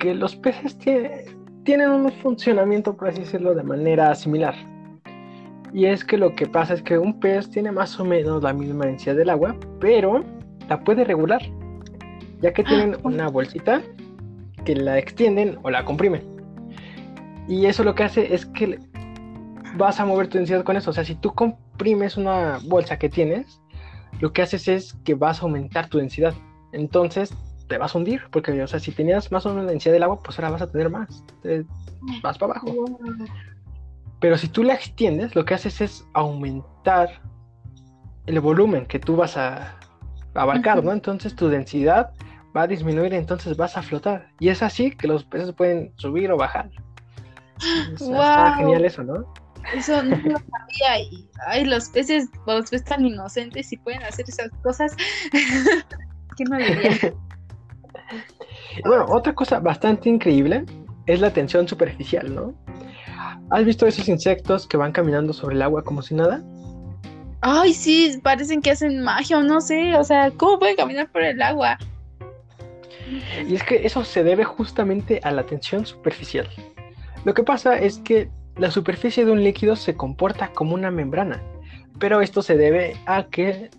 que 0.00 0.14
los 0.14 0.36
peces 0.36 0.78
tienen 0.78 1.33
un 1.66 2.12
funcionamiento, 2.22 2.96
por 2.96 3.08
así 3.08 3.20
decirlo, 3.20 3.54
de 3.54 3.62
manera 3.62 4.14
similar. 4.14 4.54
Y 5.72 5.86
es 5.86 6.04
que 6.04 6.16
lo 6.16 6.34
que 6.36 6.46
pasa 6.46 6.74
es 6.74 6.82
que 6.82 6.98
un 6.98 7.18
pez 7.18 7.50
tiene 7.50 7.72
más 7.72 7.98
o 7.98 8.04
menos 8.04 8.42
la 8.42 8.52
misma 8.52 8.86
densidad 8.86 9.16
del 9.16 9.30
agua, 9.30 9.56
pero 9.80 10.24
la 10.68 10.80
puede 10.84 11.04
regular, 11.04 11.42
ya 12.40 12.52
que 12.52 12.62
tienen 12.62 12.94
ah, 12.94 12.98
una 13.02 13.28
bolsita 13.28 13.82
que 14.64 14.76
la 14.76 14.98
extienden 14.98 15.58
o 15.62 15.70
la 15.70 15.84
comprimen. 15.84 16.22
Y 17.48 17.66
eso 17.66 17.82
lo 17.82 17.94
que 17.94 18.04
hace 18.04 18.34
es 18.34 18.46
que 18.46 18.78
vas 19.76 19.98
a 20.00 20.06
mover 20.06 20.28
tu 20.28 20.38
densidad 20.38 20.62
con 20.64 20.76
eso. 20.76 20.90
O 20.90 20.92
sea, 20.92 21.04
si 21.04 21.14
tú 21.14 21.34
comprimes 21.34 22.16
una 22.16 22.60
bolsa 22.66 22.98
que 22.98 23.08
tienes, 23.08 23.60
lo 24.20 24.32
que 24.32 24.42
haces 24.42 24.68
es 24.68 24.94
que 25.04 25.14
vas 25.14 25.40
a 25.40 25.42
aumentar 25.42 25.88
tu 25.88 25.98
densidad. 25.98 26.34
entonces 26.72 27.34
te 27.68 27.78
vas 27.78 27.94
a 27.94 27.98
hundir, 27.98 28.22
porque, 28.30 28.62
o 28.62 28.66
sea, 28.66 28.78
si 28.78 28.92
tenías 28.92 29.32
más 29.32 29.46
o 29.46 29.50
menos 29.50 29.64
la 29.64 29.70
densidad 29.70 29.92
del 29.92 30.02
agua, 30.02 30.20
pues 30.22 30.38
ahora 30.38 30.50
vas 30.50 30.62
a 30.62 30.70
tener 30.70 30.90
más, 30.90 31.24
te 31.42 31.64
vas 32.22 32.38
para 32.38 32.52
abajo. 32.52 32.98
Pero 34.20 34.38
si 34.38 34.48
tú 34.48 34.62
la 34.62 34.74
extiendes, 34.74 35.34
lo 35.34 35.44
que 35.44 35.54
haces 35.54 35.80
es 35.80 36.06
aumentar 36.14 37.20
el 38.26 38.40
volumen 38.40 38.86
que 38.86 38.98
tú 38.98 39.16
vas 39.16 39.36
a 39.36 39.78
abarcar, 40.34 40.82
¿no? 40.82 40.92
Entonces 40.92 41.34
tu 41.34 41.48
densidad 41.48 42.10
va 42.56 42.62
a 42.62 42.66
disminuir, 42.66 43.12
entonces 43.14 43.56
vas 43.56 43.76
a 43.76 43.82
flotar. 43.82 44.28
Y 44.38 44.48
es 44.48 44.62
así 44.62 44.90
que 44.92 45.08
los 45.08 45.24
peces 45.24 45.52
pueden 45.52 45.92
subir 45.96 46.30
o 46.30 46.36
bajar. 46.36 46.70
Está 47.92 48.54
genial 48.56 48.84
eso, 48.84 49.02
¿no? 49.02 49.32
Eso 49.74 50.02
no 50.02 50.16
lo 50.16 50.38
sabía. 50.38 51.00
Y, 51.10 51.28
ay, 51.46 51.64
los 51.64 51.88
peces, 51.88 52.28
los 52.46 52.70
peces 52.70 52.84
tan 52.84 53.04
inocentes 53.04 53.72
y 53.72 53.76
pueden 53.78 54.02
hacer 54.02 54.26
esas 54.28 54.50
cosas. 54.62 54.96
¿Qué 56.36 56.44
no 56.44 56.56
diría? 56.56 57.14
Bueno, 58.84 59.06
otra 59.08 59.34
cosa 59.34 59.60
bastante 59.60 60.08
increíble 60.08 60.64
es 61.06 61.20
la 61.20 61.32
tensión 61.32 61.68
superficial, 61.68 62.34
¿no? 62.34 62.54
¿Has 63.50 63.64
visto 63.64 63.86
esos 63.86 64.08
insectos 64.08 64.66
que 64.66 64.76
van 64.76 64.92
caminando 64.92 65.32
sobre 65.32 65.56
el 65.56 65.62
agua 65.62 65.82
como 65.82 66.02
si 66.02 66.14
nada? 66.14 66.42
Ay, 67.40 67.74
sí, 67.74 68.18
parecen 68.22 68.62
que 68.62 68.70
hacen 68.70 69.02
magia 69.02 69.38
o 69.38 69.42
no 69.42 69.60
sé, 69.60 69.94
o 69.96 70.04
sea, 70.04 70.30
¿cómo 70.30 70.58
pueden 70.58 70.76
caminar 70.76 71.10
por 71.10 71.22
el 71.22 71.40
agua? 71.42 71.78
Y 73.46 73.54
es 73.54 73.62
que 73.62 73.84
eso 73.84 74.02
se 74.02 74.24
debe 74.24 74.44
justamente 74.44 75.20
a 75.22 75.30
la 75.30 75.44
tensión 75.44 75.84
superficial. 75.84 76.48
Lo 77.24 77.34
que 77.34 77.42
pasa 77.42 77.78
es 77.78 77.98
que 77.98 78.30
la 78.56 78.70
superficie 78.70 79.24
de 79.24 79.32
un 79.32 79.44
líquido 79.44 79.76
se 79.76 79.94
comporta 79.94 80.52
como 80.52 80.74
una 80.74 80.90
membrana, 80.90 81.42
pero 81.98 82.22
esto 82.22 82.40
se 82.40 82.56
debe 82.56 82.96
a 83.04 83.24
que 83.24 83.70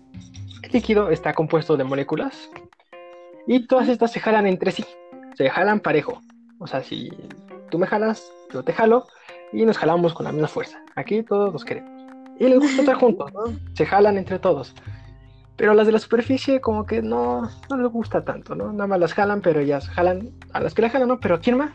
el 0.62 0.72
líquido 0.72 1.10
está 1.10 1.34
compuesto 1.34 1.76
de 1.76 1.84
moléculas 1.84 2.48
y 3.46 3.66
todas 3.66 3.88
estas 3.88 4.12
se 4.12 4.20
jalan 4.20 4.46
entre 4.46 4.70
sí, 4.70 4.84
se 5.34 5.48
jalan 5.50 5.80
parejo. 5.80 6.20
O 6.58 6.66
sea, 6.66 6.82
si 6.82 7.10
tú 7.70 7.78
me 7.78 7.86
jalas, 7.86 8.30
yo 8.52 8.62
te 8.62 8.72
jalo 8.72 9.06
y 9.52 9.64
nos 9.64 9.78
jalamos 9.78 10.14
con 10.14 10.24
la 10.24 10.32
misma 10.32 10.48
fuerza. 10.48 10.78
Aquí 10.94 11.22
todos 11.22 11.52
los 11.52 11.64
queremos. 11.64 11.90
Y 12.38 12.48
les 12.48 12.58
gusta 12.58 12.82
estar 12.82 12.96
juntos, 12.96 13.32
¿no? 13.32 13.44
Se 13.74 13.86
jalan 13.86 14.18
entre 14.18 14.38
todos. 14.38 14.74
Pero 15.56 15.72
las 15.72 15.86
de 15.86 15.92
la 15.92 15.98
superficie 15.98 16.60
como 16.60 16.84
que 16.84 17.00
no, 17.00 17.48
no 17.70 17.76
les 17.76 17.90
gusta 17.90 18.24
tanto, 18.24 18.54
¿no? 18.54 18.72
Nada 18.72 18.86
más 18.86 19.00
las 19.00 19.14
jalan, 19.14 19.40
pero 19.40 19.60
ellas 19.60 19.88
jalan 19.88 20.30
a 20.52 20.60
las 20.60 20.74
que 20.74 20.82
la 20.82 20.90
jalan, 20.90 21.08
¿no? 21.08 21.20
Pero 21.20 21.40
¿quién 21.40 21.56
más? 21.56 21.70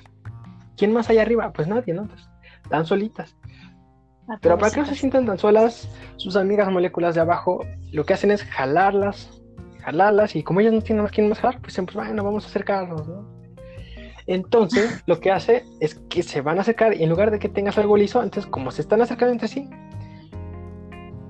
¿Quién 0.77 0.93
más 0.93 1.09
hay 1.09 1.17
arriba? 1.17 1.51
Pues 1.51 1.67
nadie, 1.67 1.93
¿no? 1.93 2.07
Pues, 2.07 2.27
están 2.63 2.85
solitas. 2.85 3.35
Pero 4.39 4.57
para 4.57 4.71
que 4.71 4.79
no 4.79 4.85
se 4.85 4.95
sientan 4.95 5.25
tan 5.25 5.37
solas, 5.37 5.89
sus 6.17 6.35
amigas 6.35 6.71
moléculas 6.71 7.15
de 7.15 7.21
abajo 7.21 7.65
lo 7.91 8.05
que 8.05 8.13
hacen 8.13 8.31
es 8.31 8.43
jalarlas, 8.43 9.40
jalarlas, 9.81 10.35
y 10.35 10.43
como 10.43 10.59
ellas 10.59 10.73
no 10.73 10.81
tienen 10.81 11.05
a 11.05 11.09
quién 11.09 11.29
más 11.29 11.39
jalar, 11.39 11.59
pues 11.61 11.73
siempre, 11.73 11.95
bueno, 11.95 12.23
vamos 12.23 12.45
a 12.45 12.47
acercarnos, 12.47 13.07
¿no? 13.07 13.41
Entonces, 14.27 15.03
lo 15.07 15.19
que 15.19 15.31
hace 15.31 15.63
es 15.79 15.95
que 16.09 16.23
se 16.23 16.41
van 16.41 16.57
a 16.57 16.61
acercar 16.61 16.95
y 16.95 17.03
en 17.03 17.09
lugar 17.09 17.31
de 17.31 17.39
que 17.39 17.49
tengas 17.49 17.77
algo 17.77 17.97
liso, 17.97 18.23
entonces 18.23 18.49
como 18.49 18.71
se 18.71 18.81
están 18.81 19.01
acercando 19.01 19.33
entre 19.33 19.47
sí, 19.47 19.69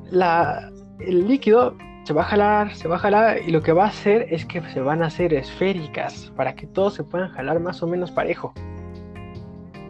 la, 0.10 0.72
el 1.00 1.28
líquido 1.28 1.76
se 2.04 2.14
va 2.14 2.22
a 2.22 2.26
jalar, 2.26 2.76
se 2.76 2.88
va 2.88 2.96
a 2.96 3.00
jalar 3.00 3.38
y 3.46 3.52
lo 3.52 3.62
que 3.62 3.74
va 3.74 3.86
a 3.86 3.88
hacer 3.88 4.28
es 4.32 4.46
que 4.46 4.62
se 4.70 4.82
van 4.82 5.04
a 5.04 5.08
hacer 5.08 5.34
esféricas 5.34 6.32
para 6.36 6.56
que 6.56 6.68
todos 6.68 6.96
se 6.96 7.04
puedan 7.04 7.30
jalar 7.32 7.60
más 7.60 7.82
o 7.84 7.88
menos 7.88 8.12
parejo. 8.12 8.54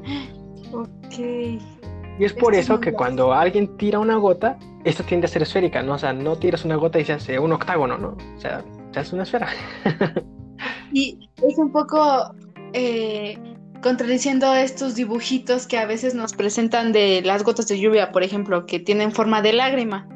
Ok. 0.73 1.80
Y 2.21 2.25
es 2.25 2.33
por 2.33 2.53
eso 2.53 2.79
que 2.79 2.93
cuando 2.93 3.33
alguien 3.33 3.75
tira 3.77 3.97
una 3.97 4.15
gota, 4.15 4.55
esta 4.83 5.01
tiende 5.03 5.25
a 5.25 5.27
ser 5.27 5.41
esférica, 5.41 5.81
¿no? 5.81 5.93
O 5.93 5.97
sea, 5.97 6.13
no 6.13 6.35
tiras 6.35 6.63
una 6.63 6.75
gota 6.75 6.99
y 6.99 7.05
se 7.05 7.13
hace 7.13 7.39
un 7.39 7.51
octágono, 7.51 7.97
¿no? 7.97 8.09
O 8.09 8.39
sea, 8.39 8.63
se 8.91 8.99
hace 8.99 9.15
una 9.15 9.23
esfera. 9.23 9.47
y 10.93 11.17
es 11.37 11.57
un 11.57 11.71
poco 11.71 12.35
eh, 12.73 13.39
contradiciendo 13.81 14.53
estos 14.53 14.93
dibujitos 14.93 15.65
que 15.65 15.79
a 15.79 15.87
veces 15.87 16.13
nos 16.13 16.33
presentan 16.33 16.91
de 16.91 17.23
las 17.25 17.43
gotas 17.43 17.67
de 17.67 17.79
lluvia, 17.79 18.11
por 18.11 18.21
ejemplo, 18.21 18.67
que 18.67 18.79
tienen 18.79 19.11
forma 19.11 19.41
de 19.41 19.53
lágrima, 19.53 20.07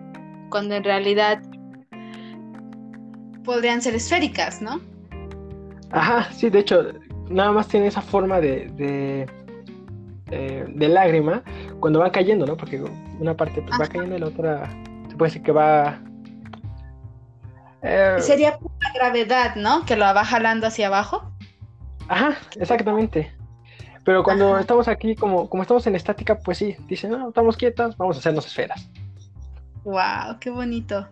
cuando 0.52 0.76
en 0.76 0.84
realidad 0.84 1.42
podrían 3.44 3.82
ser 3.82 3.96
esféricas, 3.96 4.62
¿no? 4.62 4.80
Ajá, 5.90 6.32
sí, 6.34 6.52
de 6.52 6.60
hecho, 6.60 6.84
nada 7.32 7.52
más 7.52 7.68
tiene 7.68 7.88
esa 7.88 8.04
forma 8.04 8.40
de, 8.40 8.70
de, 8.76 9.26
eh, 10.30 10.88
lágrima 10.88 11.44
cuando 11.79 12.00
va 12.00 12.12
cayendo, 12.12 12.46
¿no? 12.46 12.58
Porque 12.58 12.84
una 13.20 13.36
parte 13.36 13.62
pues, 13.62 13.79
va 13.79 13.88
cayendo 13.88 14.15
y 14.15 14.20
la 14.20 14.27
otra 14.27 14.70
se 15.10 15.15
puede 15.15 15.29
decir 15.29 15.44
que 15.44 15.51
va... 15.51 16.00
Eh, 17.82 18.17
Sería 18.20 18.58
la 18.82 18.91
gravedad, 18.94 19.55
¿no? 19.55 19.86
Que 19.86 19.96
lo 19.96 20.05
va 20.05 20.25
jalando 20.25 20.67
hacia 20.67 20.88
abajo. 20.88 21.32
Ajá, 22.08 22.36
exactamente. 22.60 23.32
Pero 24.03 24.24
cuando 24.24 24.58
estamos 24.60 24.88
aquí, 24.88 25.15
como, 25.15 25.50
como 25.50 25.63
estamos 25.63 25.86
en 25.88 25.96
estática, 25.96 26.38
pues 26.38 26.60
sí, 26.60 26.75
dicen, 26.88 27.12
no, 27.12 27.29
estamos 27.29 27.58
quietas, 27.58 27.98
vamos 27.98 28.17
a 28.17 28.20
hacernos 28.20 28.46
esferas. 28.46 28.88
¡Wow! 29.84 30.39
¡Qué 30.39 30.51
bonito! 30.51 31.08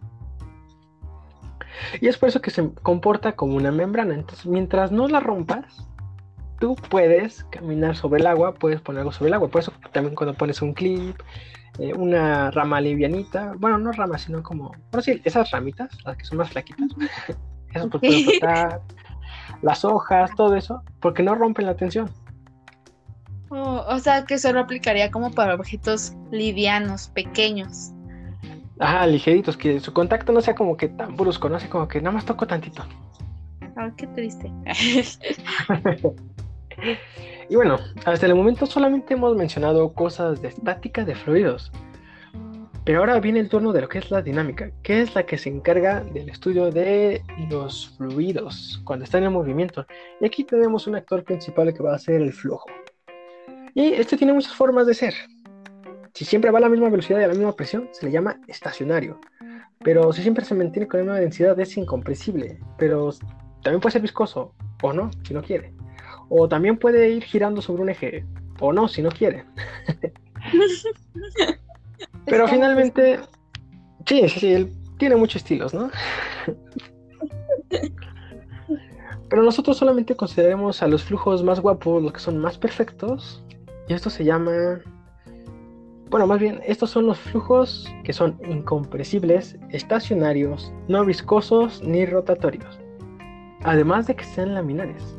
Y 2.01 2.07
es 2.07 2.17
por 2.17 2.29
eso 2.29 2.41
que 2.41 2.51
se 2.51 2.71
comporta 2.83 3.33
como 3.33 3.55
una 3.55 3.71
membrana. 3.71 4.13
Entonces, 4.13 4.45
mientras 4.45 4.91
no 4.91 5.07
la 5.07 5.19
rompas, 5.19 5.65
tú 6.63 6.77
puedes 6.77 7.43
caminar 7.49 7.93
sobre 7.93 8.21
el 8.21 8.27
agua, 8.27 8.53
puedes 8.53 8.79
poner 8.79 9.01
algo 9.01 9.11
sobre 9.11 9.27
el 9.27 9.33
agua. 9.33 9.49
Por 9.49 9.59
eso 9.59 9.73
también 9.91 10.15
cuando 10.15 10.33
pones 10.33 10.61
un 10.61 10.73
clip, 10.73 11.19
eh, 11.77 11.93
una 11.93 12.51
rama 12.51 12.79
livianita, 12.79 13.51
bueno, 13.57 13.77
no 13.77 13.91
rama, 13.91 14.17
sino 14.17 14.41
como, 14.41 14.71
bueno, 14.89 15.01
sí, 15.01 15.21
esas 15.25 15.51
ramitas, 15.51 15.89
las 16.05 16.15
que 16.15 16.23
son 16.23 16.37
más 16.37 16.51
flaquitas, 16.51 16.87
esas 17.73 17.87
pues 17.87 17.99
pueden 17.99 18.23
flotar, 18.23 18.79
las 19.61 19.83
hojas, 19.83 20.31
todo 20.37 20.55
eso, 20.55 20.81
porque 21.01 21.21
no 21.21 21.35
rompen 21.35 21.65
la 21.65 21.75
tensión. 21.75 22.09
Oh, 23.49 23.83
o 23.85 23.99
sea 23.99 24.23
que 24.23 24.37
solo 24.37 24.61
aplicaría 24.61 25.11
como 25.11 25.31
para 25.31 25.55
objetos 25.55 26.13
livianos, 26.31 27.09
pequeños. 27.09 27.91
Ajá, 28.79 29.05
ligeritos, 29.05 29.57
que 29.57 29.81
su 29.81 29.91
contacto 29.91 30.31
no 30.31 30.39
sea 30.39 30.55
como 30.55 30.77
que 30.77 30.87
tan 30.87 31.17
brusco, 31.17 31.49
no 31.49 31.59
sea 31.59 31.69
como 31.69 31.89
que 31.89 31.99
nada 31.99 32.13
más 32.13 32.23
toco 32.23 32.47
tantito. 32.47 32.85
Ay, 33.75 33.91
qué 33.97 34.07
triste. 34.07 34.49
y 37.49 37.55
bueno, 37.55 37.77
hasta 38.05 38.25
el 38.25 38.35
momento 38.35 38.65
solamente 38.65 39.13
hemos 39.13 39.35
mencionado 39.35 39.93
cosas 39.93 40.41
de 40.41 40.49
estática 40.49 41.03
de 41.05 41.15
fluidos. 41.15 41.71
Pero 42.85 42.99
ahora 42.99 43.19
viene 43.21 43.39
el 43.39 43.47
turno 43.47 43.71
de 43.71 43.81
lo 43.81 43.87
que 43.87 43.99
es 43.99 44.11
la 44.11 44.21
dinámica, 44.21 44.69
que 44.83 45.01
es 45.01 45.15
la 45.15 45.25
que 45.25 45.37
se 45.37 45.49
encarga 45.49 46.01
del 46.01 46.29
estudio 46.29 46.69
de 46.69 47.23
los 47.49 47.95
fluidos 47.97 48.81
cuando 48.83 49.05
están 49.05 49.23
en 49.23 49.31
movimiento. 49.31 49.85
Y 50.19 50.25
aquí 50.25 50.43
tenemos 50.43 50.85
un 50.85 50.95
actor 50.95 51.23
principal 51.23 51.73
que 51.73 51.81
va 51.81 51.95
a 51.95 51.99
ser 51.99 52.21
el 52.21 52.33
flujo. 52.33 52.65
Y 53.73 53.93
este 53.93 54.17
tiene 54.17 54.33
muchas 54.33 54.53
formas 54.53 54.85
de 54.85 54.93
ser. 54.93 55.13
Si 56.13 56.25
siempre 56.25 56.51
va 56.51 56.59
a 56.59 56.61
la 56.61 56.69
misma 56.69 56.89
velocidad 56.89 57.21
y 57.21 57.23
a 57.23 57.27
la 57.27 57.33
misma 57.33 57.55
presión, 57.55 57.89
se 57.93 58.05
le 58.05 58.11
llama 58.11 58.39
estacionario. 58.47 59.19
Pero 59.79 60.11
si 60.11 60.21
siempre 60.21 60.43
se 60.43 60.53
mantiene 60.53 60.87
con 60.87 60.99
la 60.99 61.03
misma 61.05 61.19
densidad, 61.19 61.59
es 61.59 61.77
incompresible. 61.77 62.59
Pero 62.77 63.11
también 63.63 63.79
puede 63.79 63.93
ser 63.93 64.01
viscoso, 64.01 64.53
o 64.81 64.93
no, 64.93 65.09
si 65.25 65.33
no 65.33 65.41
quiere. 65.41 65.73
O 66.29 66.47
también 66.47 66.77
puede 66.77 67.09
ir 67.09 67.23
girando 67.23 67.61
sobre 67.61 67.83
un 67.83 67.89
eje, 67.89 68.25
o 68.59 68.73
no, 68.73 68.87
si 68.87 69.01
no 69.01 69.09
quiere. 69.09 69.45
Pero 72.25 72.47
finalmente, 72.47 73.19
sí, 74.05 74.27
sí, 74.29 74.39
sí, 74.39 74.53
él 74.53 74.71
tiene 74.97 75.15
muchos 75.15 75.37
estilos, 75.37 75.73
¿no? 75.73 75.89
Pero 79.29 79.43
nosotros 79.43 79.77
solamente 79.77 80.15
consideremos 80.15 80.83
a 80.83 80.87
los 80.87 81.03
flujos 81.03 81.43
más 81.43 81.59
guapos, 81.59 82.01
los 82.03 82.13
que 82.13 82.19
son 82.19 82.37
más 82.37 82.57
perfectos, 82.57 83.43
y 83.87 83.93
esto 83.93 84.09
se 84.09 84.23
llama 84.23 84.81
bueno, 86.13 86.27
más 86.27 86.39
bien, 86.39 86.61
estos 86.63 86.91
son 86.91 87.07
los 87.07 87.17
flujos 87.17 87.91
que 88.03 88.13
son 88.13 88.39
incompresibles, 88.47 89.57
estacionarios, 89.71 90.71
no 90.87 91.03
viscosos 91.03 91.81
ni 91.81 92.05
rotatorios. 92.05 92.79
Además 93.63 94.05
de 94.05 94.15
que 94.15 94.23
sean 94.23 94.53
laminares. 94.53 95.17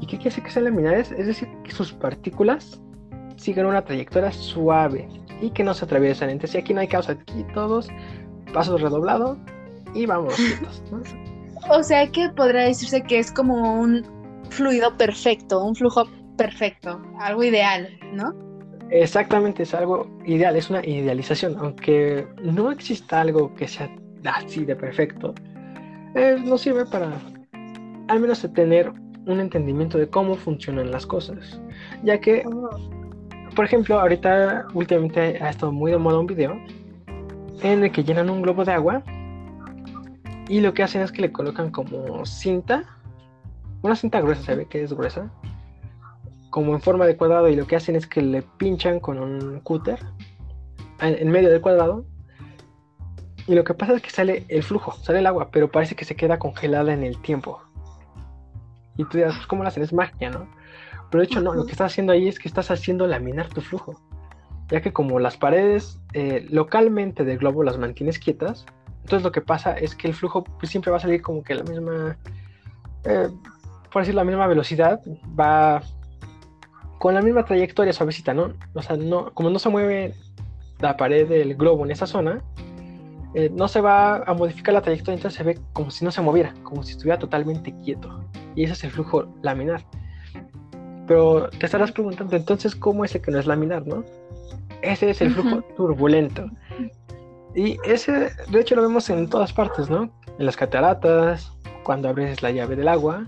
¿Y 0.00 0.06
qué 0.06 0.16
quiere 0.16 0.30
decir 0.30 0.44
que 0.44 0.50
sean 0.50 0.64
laminares? 0.64 1.12
Es 1.12 1.26
decir, 1.26 1.48
que 1.64 1.72
sus 1.72 1.92
partículas 1.92 2.80
sigan 3.36 3.66
una 3.66 3.84
trayectoria 3.84 4.32
suave 4.32 5.08
y 5.40 5.50
que 5.50 5.64
no 5.64 5.74
se 5.74 5.84
atraviesan 5.84 6.30
entre 6.30 6.48
sí. 6.48 6.58
Aquí 6.58 6.74
no 6.74 6.80
hay 6.80 6.88
causa, 6.88 7.12
aquí 7.12 7.44
todos 7.54 7.88
pasos 8.52 8.80
redoblados 8.80 9.38
y 9.94 10.06
vamos. 10.06 10.34
O 11.70 11.82
sea 11.82 12.06
que 12.06 12.30
podría 12.30 12.62
decirse 12.62 13.02
que 13.02 13.18
es 13.18 13.30
como 13.30 13.80
un 13.80 14.02
fluido 14.48 14.96
perfecto, 14.96 15.62
un 15.62 15.74
flujo 15.74 16.08
perfecto, 16.36 17.02
algo 17.18 17.44
ideal, 17.44 17.88
¿no? 18.12 18.32
Exactamente, 18.90 19.64
es 19.64 19.74
algo 19.74 20.08
ideal, 20.24 20.56
es 20.56 20.70
una 20.70 20.84
idealización, 20.86 21.56
aunque 21.58 22.26
no 22.42 22.70
exista 22.70 23.20
algo 23.20 23.54
que 23.54 23.68
sea 23.68 23.90
así 24.24 24.64
de 24.64 24.76
perfecto, 24.76 25.34
eh, 26.14 26.38
nos 26.42 26.62
sirve 26.62 26.86
para 26.86 27.12
al 28.08 28.20
menos 28.20 28.46
tener 28.54 28.90
un 29.28 29.40
entendimiento 29.40 29.98
de 29.98 30.08
cómo 30.08 30.34
funcionan 30.34 30.90
las 30.90 31.06
cosas, 31.06 31.60
ya 32.02 32.18
que, 32.20 32.44
por 33.54 33.64
ejemplo, 33.64 34.00
ahorita 34.00 34.66
últimamente 34.74 35.38
ha 35.42 35.50
estado 35.50 35.70
muy 35.70 35.92
de 35.92 35.98
moda 35.98 36.18
un 36.18 36.26
video 36.26 36.58
en 37.62 37.84
el 37.84 37.92
que 37.92 38.04
llenan 38.04 38.30
un 38.30 38.42
globo 38.42 38.64
de 38.64 38.72
agua 38.72 39.02
Y 40.48 40.60
lo 40.60 40.72
que 40.72 40.82
hacen 40.82 41.02
es 41.02 41.12
que 41.12 41.22
le 41.22 41.32
colocan 41.32 41.70
como 41.70 42.24
cinta, 42.24 42.84
una 43.82 43.96
cinta 43.96 44.20
gruesa, 44.20 44.42
se 44.42 44.54
ve 44.56 44.66
que 44.66 44.82
es 44.82 44.92
gruesa, 44.92 45.30
como 46.50 46.72
en 46.74 46.80
forma 46.80 47.04
de 47.06 47.16
cuadrado. 47.16 47.48
Y 47.48 47.56
lo 47.56 47.66
que 47.66 47.76
hacen 47.76 47.96
es 47.96 48.06
que 48.06 48.22
le 48.22 48.42
pinchan 48.42 48.98
con 48.98 49.18
un 49.18 49.60
cúter 49.60 49.98
en, 51.00 51.30
medio 51.30 51.50
del 51.50 51.60
cuadrado. 51.60 52.06
Y 53.46 53.54
lo 53.54 53.64
que 53.64 53.74
pasa 53.74 53.94
es 53.94 54.02
que 54.02 54.10
sale 54.10 54.46
el 54.48 54.62
flujo, 54.62 54.92
sale 54.92 55.18
el 55.18 55.26
agua, 55.26 55.50
pero 55.50 55.70
parece 55.70 55.94
que 55.94 56.06
se 56.06 56.16
queda 56.16 56.38
congelada 56.38 56.94
en 56.94 57.02
el 57.02 57.20
tiempo. 57.20 57.60
Y 58.98 59.04
tú 59.04 59.16
dirás, 59.16 59.46
¿cómo 59.46 59.62
lo 59.62 59.68
hacen? 59.68 59.82
Es 59.82 59.94
magia, 59.94 60.28
¿no? 60.28 60.46
Pero 61.10 61.22
de 61.22 61.24
hecho, 61.24 61.40
no, 61.40 61.54
lo 61.54 61.64
que 61.64 61.72
estás 61.72 61.92
haciendo 61.92 62.12
ahí 62.12 62.28
es 62.28 62.38
que 62.38 62.48
estás 62.48 62.70
haciendo 62.70 63.06
laminar 63.06 63.48
tu 63.48 63.62
flujo. 63.62 63.98
Ya 64.70 64.82
que 64.82 64.92
como 64.92 65.18
las 65.18 65.38
paredes 65.38 65.98
eh, 66.12 66.46
localmente 66.50 67.24
del 67.24 67.38
globo 67.38 67.62
las 67.62 67.78
mantienes 67.78 68.18
quietas, 68.18 68.66
entonces 69.00 69.24
lo 69.24 69.32
que 69.32 69.40
pasa 69.40 69.72
es 69.72 69.94
que 69.94 70.06
el 70.06 70.12
flujo 70.12 70.44
pues, 70.44 70.70
siempre 70.70 70.90
va 70.90 70.98
a 70.98 71.00
salir 71.00 71.22
como 71.22 71.42
que 71.42 71.54
la 71.54 71.62
misma, 71.62 72.18
eh, 73.04 73.28
por 73.90 74.02
decir 74.02 74.14
la 74.14 74.24
misma 74.24 74.46
velocidad, 74.46 75.00
va 75.38 75.80
con 76.98 77.14
la 77.14 77.22
misma 77.22 77.44
trayectoria 77.44 77.94
suavecita, 77.94 78.34
¿no? 78.34 78.52
O 78.74 78.82
sea, 78.82 78.96
no, 78.98 79.32
como 79.32 79.48
no 79.48 79.58
se 79.58 79.70
mueve 79.70 80.14
la 80.80 80.98
pared 80.98 81.26
del 81.26 81.54
globo 81.54 81.86
en 81.86 81.92
esa 81.92 82.06
zona, 82.06 82.42
eh, 83.34 83.50
no 83.52 83.68
se 83.68 83.80
va 83.80 84.16
a 84.16 84.34
modificar 84.34 84.74
la 84.74 84.82
trayectoria, 84.82 85.16
entonces 85.16 85.36
se 85.36 85.44
ve 85.44 85.58
como 85.72 85.90
si 85.90 86.04
no 86.04 86.10
se 86.10 86.22
moviera, 86.22 86.54
como 86.62 86.82
si 86.82 86.92
estuviera 86.92 87.18
totalmente 87.18 87.74
quieto. 87.84 88.24
Y 88.54 88.64
ese 88.64 88.72
es 88.72 88.84
el 88.84 88.90
flujo 88.90 89.34
laminar. 89.42 89.84
Pero 91.06 91.48
te 91.50 91.66
estarás 91.66 91.92
preguntando, 91.92 92.36
entonces, 92.36 92.74
¿cómo 92.74 93.04
es 93.04 93.14
el 93.14 93.22
que 93.22 93.30
no 93.30 93.38
es 93.38 93.46
laminar, 93.46 93.86
no? 93.86 94.04
Ese 94.82 95.10
es 95.10 95.20
el 95.20 95.32
flujo 95.32 95.62
turbulento. 95.76 96.46
Y 97.54 97.78
ese, 97.84 98.30
de 98.50 98.60
hecho, 98.60 98.76
lo 98.76 98.82
vemos 98.82 99.08
en 99.10 99.28
todas 99.28 99.52
partes, 99.52 99.90
¿no? 99.90 100.10
En 100.38 100.46
las 100.46 100.56
cataratas, 100.56 101.52
cuando 101.82 102.08
abres 102.08 102.42
la 102.42 102.50
llave 102.50 102.76
del 102.76 102.88
agua, 102.88 103.26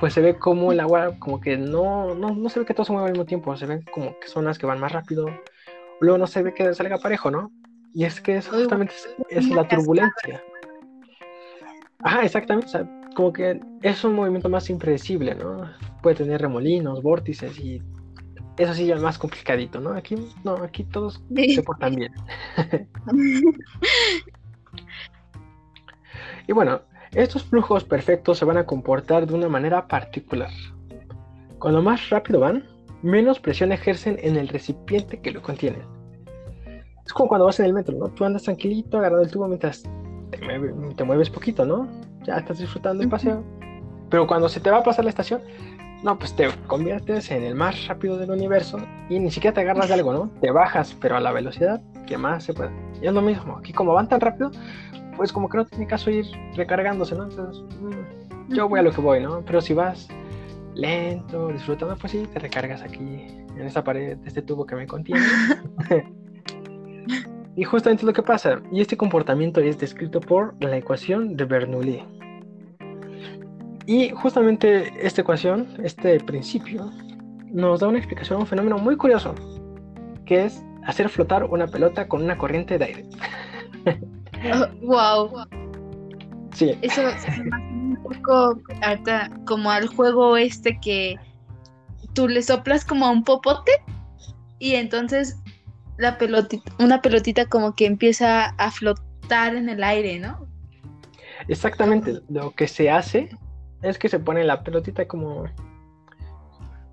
pues 0.00 0.14
se 0.14 0.20
ve 0.20 0.38
como 0.38 0.72
el 0.72 0.80
agua, 0.80 1.18
como 1.18 1.40
que 1.40 1.56
no, 1.56 2.14
no, 2.14 2.34
no 2.34 2.48
se 2.48 2.60
ve 2.60 2.66
que 2.66 2.74
todo 2.74 2.84
se 2.84 2.92
mueve 2.92 3.08
al 3.08 3.12
mismo 3.12 3.26
tiempo, 3.26 3.56
se 3.56 3.66
ven 3.66 3.82
como 3.92 4.18
que 4.18 4.28
zonas 4.28 4.58
que 4.58 4.66
van 4.66 4.80
más 4.80 4.92
rápido, 4.92 5.26
luego 6.00 6.18
no 6.18 6.26
se 6.26 6.42
ve 6.42 6.54
que 6.54 6.74
salga 6.74 6.98
parejo, 6.98 7.30
¿no? 7.30 7.50
Y 7.94 8.04
es 8.04 8.20
que 8.20 8.36
eso 8.36 8.50
justamente 8.50 8.92
es, 9.30 9.48
la 9.48 9.66
turbulencia. 9.68 10.42
Ajá, 12.00 12.24
exactamente. 12.24 12.66
O 12.66 12.70
sea, 12.70 13.00
como 13.14 13.32
que 13.32 13.60
es 13.82 14.02
un 14.04 14.14
movimiento 14.14 14.48
más 14.48 14.68
impredecible, 14.68 15.36
¿no? 15.36 15.70
Puede 16.02 16.16
tener 16.16 16.42
remolinos, 16.42 17.02
vórtices 17.02 17.56
y 17.58 17.80
eso 18.58 18.74
sí 18.74 18.86
ya 18.86 18.96
es 18.96 19.02
más 19.02 19.16
complicadito, 19.16 19.80
¿no? 19.80 19.90
Aquí 19.90 20.16
no, 20.42 20.56
aquí 20.56 20.82
todos 20.84 21.22
se 21.54 21.62
portan 21.62 21.94
bien. 21.94 22.12
y 26.48 26.52
bueno, 26.52 26.82
estos 27.12 27.44
flujos 27.44 27.84
perfectos 27.84 28.38
se 28.38 28.44
van 28.44 28.56
a 28.56 28.66
comportar 28.66 29.24
de 29.26 29.34
una 29.34 29.48
manera 29.48 29.86
particular. 29.86 30.50
Cuando 31.60 31.80
más 31.80 32.10
rápido 32.10 32.40
van, 32.40 32.64
menos 33.02 33.38
presión 33.38 33.70
ejercen 33.70 34.18
en 34.20 34.36
el 34.36 34.48
recipiente 34.48 35.20
que 35.20 35.30
lo 35.30 35.42
contiene. 35.42 35.78
Es 37.06 37.12
como 37.12 37.28
cuando 37.28 37.44
vas 37.46 37.60
en 37.60 37.66
el 37.66 37.72
metro, 37.72 37.96
¿no? 37.96 38.08
Tú 38.08 38.24
andas 38.24 38.42
tranquilito, 38.44 38.98
agarrado 38.98 39.22
el 39.22 39.30
tubo 39.30 39.46
mientras 39.46 39.82
te, 40.30 41.04
mueves 41.04 41.30
poquito, 41.30 41.64
¿no? 41.64 41.88
Ya 42.24 42.38
estás 42.38 42.58
disfrutando 42.58 43.02
el 43.02 43.08
paseo. 43.08 43.44
Pero 44.10 44.26
cuando 44.26 44.48
se 44.48 44.60
te 44.60 44.70
va 44.70 44.78
a 44.78 44.82
pasar 44.82 45.04
la 45.04 45.10
estación, 45.10 45.42
no, 46.02 46.18
pues 46.18 46.34
te 46.34 46.48
conviertes 46.66 47.30
en 47.30 47.42
el 47.42 47.54
más 47.54 47.86
rápido 47.86 48.16
del 48.18 48.30
universo 48.30 48.78
y 49.08 49.18
ni 49.18 49.30
siquiera 49.30 49.54
te 49.54 49.60
agarras 49.60 49.88
de 49.88 49.94
algo, 49.94 50.12
¿no? 50.12 50.30
Te 50.40 50.50
bajas, 50.50 50.96
pero 51.00 51.16
a 51.16 51.20
la 51.20 51.32
velocidad 51.32 51.82
que 52.06 52.16
más 52.16 52.44
se 52.44 52.54
puede. 52.54 52.70
Y 53.00 53.06
es 53.06 53.12
lo 53.12 53.22
mismo, 53.22 53.56
aquí 53.58 53.72
como 53.72 53.92
van 53.92 54.08
tan 54.08 54.20
rápido, 54.20 54.50
pues 55.16 55.32
como 55.32 55.48
que 55.48 55.58
no 55.58 55.66
tiene 55.66 55.86
caso 55.86 56.10
ir 56.10 56.26
recargándose, 56.56 57.14
¿no? 57.14 57.24
Entonces, 57.24 57.62
mm, 57.80 58.54
yo 58.54 58.68
voy 58.68 58.80
a 58.80 58.82
lo 58.82 58.92
que 58.92 59.00
voy, 59.00 59.20
¿no? 59.20 59.42
Pero 59.44 59.60
si 59.60 59.74
vas 59.74 60.08
lento, 60.74 61.48
disfrutando, 61.48 61.96
pues 61.96 62.12
sí, 62.12 62.26
te 62.32 62.38
recargas 62.38 62.82
aquí 62.82 63.26
en 63.56 63.62
esta 63.62 63.84
pared, 63.84 64.18
este 64.24 64.42
tubo 64.42 64.66
que 64.66 64.74
me 64.76 64.86
contiene. 64.86 65.22
y 67.56 67.64
justamente 67.64 68.04
lo 68.04 68.12
que 68.12 68.22
pasa, 68.22 68.60
y 68.72 68.80
este 68.80 68.96
comportamiento 68.96 69.60
es 69.60 69.78
descrito 69.78 70.20
por 70.20 70.54
la 70.62 70.76
ecuación 70.76 71.36
de 71.36 71.44
Bernoulli. 71.44 72.02
Y 73.86 74.10
justamente 74.10 74.92
esta 75.06 75.20
ecuación, 75.20 75.68
este 75.82 76.18
principio, 76.20 76.90
nos 77.52 77.80
da 77.80 77.88
una 77.88 77.98
explicación 77.98 78.38
a 78.38 78.40
un 78.40 78.46
fenómeno 78.46 78.78
muy 78.78 78.96
curioso, 78.96 79.34
que 80.26 80.46
es 80.46 80.64
hacer 80.84 81.08
flotar 81.08 81.44
una 81.44 81.66
pelota 81.66 82.08
con 82.08 82.22
una 82.22 82.36
corriente 82.36 82.78
de 82.78 82.84
aire. 82.84 83.08
wow. 84.82 85.46
Sí. 86.52 86.76
Eso 86.82 87.02
un 87.70 87.98
poco 88.02 88.60
como 89.44 89.70
al 89.70 89.86
juego 89.88 90.36
este 90.36 90.78
que 90.80 91.16
tú 92.14 92.28
le 92.28 92.42
soplas 92.42 92.84
como 92.84 93.06
a 93.06 93.10
un 93.10 93.24
popote 93.24 93.72
y 94.58 94.74
entonces 94.74 95.36
la 95.96 96.18
pelotita, 96.18 96.72
una 96.78 97.00
pelotita 97.00 97.46
como 97.46 97.74
que 97.74 97.86
empieza 97.86 98.46
a 98.46 98.70
flotar 98.70 99.54
en 99.54 99.68
el 99.68 99.82
aire, 99.82 100.18
¿no? 100.18 100.46
Exactamente, 101.48 102.20
lo 102.28 102.52
que 102.52 102.68
se 102.68 102.90
hace 102.90 103.28
es 103.82 103.98
que 103.98 104.08
se 104.08 104.18
pone 104.18 104.44
la 104.44 104.62
pelotita 104.62 105.06
como 105.06 105.44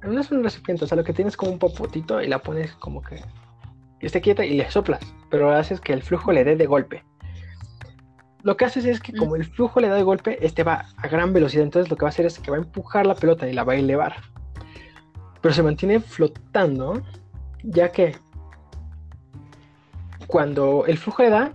no 0.03 0.19
es 0.19 0.31
un 0.31 0.43
recipiente, 0.43 0.85
o 0.85 0.87
sea, 0.87 0.97
lo 0.97 1.03
que 1.03 1.13
tienes 1.13 1.37
como 1.37 1.51
un 1.51 1.59
popotito 1.59 2.21
y 2.21 2.27
la 2.27 2.39
pones 2.39 2.73
como 2.73 3.01
que 3.01 3.23
esté 3.99 4.19
quieta 4.19 4.43
y 4.43 4.57
le 4.57 4.69
soplas, 4.71 5.01
pero 5.29 5.51
haces 5.51 5.79
que 5.79 5.93
el 5.93 6.01
flujo 6.01 6.31
le 6.31 6.43
dé 6.43 6.55
de 6.55 6.65
golpe 6.65 7.03
lo 8.43 8.57
que 8.57 8.65
haces 8.65 8.85
es 8.85 8.99
que 8.99 9.13
como 9.13 9.35
el 9.35 9.45
flujo 9.45 9.79
le 9.79 9.87
da 9.87 9.95
de 9.95 10.03
golpe, 10.03 10.43
este 10.45 10.63
va 10.63 10.85
a 10.97 11.07
gran 11.07 11.33
velocidad, 11.33 11.63
entonces 11.63 11.89
lo 11.89 11.97
que 11.97 12.03
va 12.03 12.07
a 12.07 12.09
hacer 12.09 12.25
es 12.25 12.39
que 12.39 12.51
va 12.51 12.57
a 12.57 12.61
empujar 12.61 13.05
la 13.05 13.15
pelota 13.15 13.47
y 13.47 13.53
la 13.53 13.63
va 13.63 13.73
a 13.73 13.77
elevar. 13.77 14.15
Pero 15.41 15.53
se 15.53 15.63
mantiene 15.63 15.99
flotando, 15.99 17.01
ya 17.63 17.91
que 17.91 18.15
cuando 20.31 20.85
el 20.87 20.97
flujo 20.97 21.23
le 21.23 21.29
da, 21.29 21.51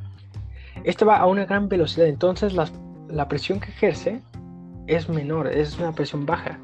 este 0.84 1.06
va 1.06 1.16
a 1.16 1.26
una 1.26 1.46
gran 1.46 1.68
velocidad, 1.68 2.06
entonces 2.06 2.52
la, 2.52 3.28
presión 3.28 3.58
que 3.58 3.70
ejerce 3.70 4.20
es 4.86 5.08
menor, 5.08 5.48
es 5.48 5.78
una 5.78 5.92
presión 5.92 6.26
baja. 6.26 6.60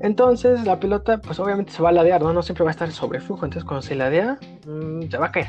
Entonces 0.00 0.64
la 0.64 0.78
pelota, 0.78 1.18
pues 1.18 1.40
obviamente 1.40 1.72
se 1.72 1.82
va 1.82 1.88
a 1.88 1.92
ladear, 1.92 2.22
¿no? 2.22 2.32
No 2.32 2.42
siempre 2.42 2.64
va 2.64 2.70
a 2.70 2.72
estar 2.72 2.90
sobre 2.92 3.20
flujo, 3.20 3.44
entonces 3.44 3.64
cuando 3.64 3.82
se 3.82 3.96
ladea, 3.96 4.38
mm, 4.66 5.10
se 5.10 5.18
va 5.18 5.26
a 5.26 5.32
caer 5.32 5.48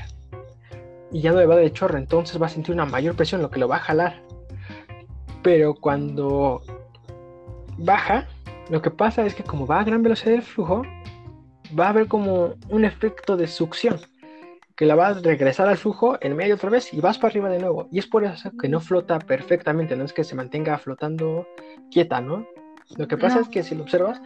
y 1.12 1.21
ya 1.21 1.32
no 1.32 1.39
le 1.39 1.45
va 1.45 1.56
de 1.56 1.71
chorro, 1.71 1.97
entonces 1.97 2.41
va 2.41 2.47
a 2.47 2.50
sentir 2.50 2.74
una 2.74 2.86
mayor 2.86 3.15
presión, 3.15 3.41
lo 3.41 3.52
que 3.52 3.60
lo 3.60 3.67
va 3.67 3.76
a 3.76 3.80
jalar. 3.80 4.21
Pero 5.43 5.76
cuando 5.76 6.63
baja, 7.78 8.28
lo 8.69 8.82
que 8.82 8.89
pasa 8.89 9.26
es 9.26 9.36
que 9.36 9.43
como 9.43 9.67
va 9.67 9.80
a 9.80 9.84
gran 9.84 10.02
velocidad 10.02 10.32
de 10.32 10.41
flujo, 10.41 10.82
va 11.78 11.86
a 11.86 11.89
haber 11.89 12.08
como 12.08 12.56
un 12.69 12.84
efecto 12.84 13.38
de 13.38 13.47
succión 13.47 14.00
que 14.81 14.87
la 14.87 14.95
va 14.95 15.09
a 15.09 15.13
regresar 15.13 15.67
al 15.67 15.77
flujo 15.77 16.17
en 16.21 16.35
medio 16.35 16.55
otra 16.55 16.71
vez 16.71 16.91
y 16.91 16.99
vas 16.99 17.19
para 17.19 17.29
arriba 17.29 17.49
de 17.49 17.59
nuevo. 17.59 17.87
Y 17.91 17.99
es 17.99 18.07
por 18.07 18.23
eso 18.23 18.49
que 18.59 18.67
no 18.67 18.79
flota 18.79 19.19
perfectamente, 19.19 19.95
no 19.95 20.05
es 20.05 20.11
que 20.11 20.23
se 20.23 20.33
mantenga 20.33 20.75
flotando 20.79 21.47
quieta, 21.91 22.19
¿no? 22.19 22.47
Lo 22.97 23.07
que 23.07 23.15
pasa 23.15 23.41
es 23.41 23.47
que 23.47 23.61
si 23.61 23.75
lo 23.75 23.83
observas, 23.83 24.19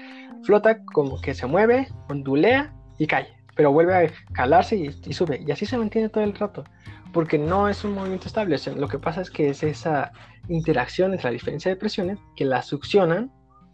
flota 0.43 0.81
como 0.85 1.19
que 1.19 1.33
se 1.33 1.45
mueve, 1.45 1.89
ondulea 2.07 2.73
y 2.97 3.05
cae 3.05 3.27
pero 3.53 3.73
vuelve 3.73 3.95
a 3.95 4.09
jalarse 4.31 4.77
y, 4.77 5.13
sube. 5.13 5.43
Y 5.45 5.51
así 5.51 5.65
se 5.65 5.77
mantiene 5.77 6.07
todo 6.07 6.23
el 6.23 6.33
rato, 6.33 6.63
porque 7.11 7.37
no 7.37 7.67
es 7.67 7.83
un 7.83 7.93
movimiento 7.93 8.27
estable. 8.27 8.55
lo 8.77 8.87
que 8.87 8.97
pasa 8.97 9.19
es 9.19 9.29
que 9.29 9.49
es 9.49 9.61
esa 9.61 10.13
interacción 10.47 11.11
entre 11.11 11.25
la 11.25 11.31
diferencia 11.31 11.69
de 11.69 11.75
presiones 11.75 12.17
que 12.37 12.45
la 12.45 12.61
succionan 12.61 13.29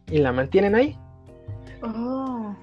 y 0.10 0.18
la 0.18 0.32
mantienen 0.32 0.74
ahí. 0.74 0.98
Oh, 1.84 2.56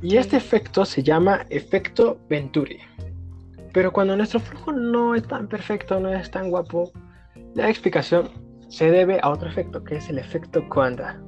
y 0.00 0.16
este 0.16 0.38
efecto 0.38 0.86
se 0.86 1.02
llama 1.02 1.44
efecto 1.50 2.18
Venturi. 2.30 2.80
Pero 3.76 3.92
cuando 3.92 4.16
nuestro 4.16 4.40
flujo 4.40 4.72
no 4.72 5.14
es 5.14 5.28
tan 5.28 5.48
perfecto, 5.48 6.00
no 6.00 6.08
es 6.08 6.30
tan 6.30 6.48
guapo, 6.48 6.90
la 7.54 7.68
explicación 7.68 8.30
se 8.70 8.90
debe 8.90 9.20
a 9.22 9.28
otro 9.28 9.50
efecto, 9.50 9.84
que 9.84 9.96
es 9.96 10.08
el 10.08 10.18
efecto 10.18 10.66
Coanda. 10.70 11.20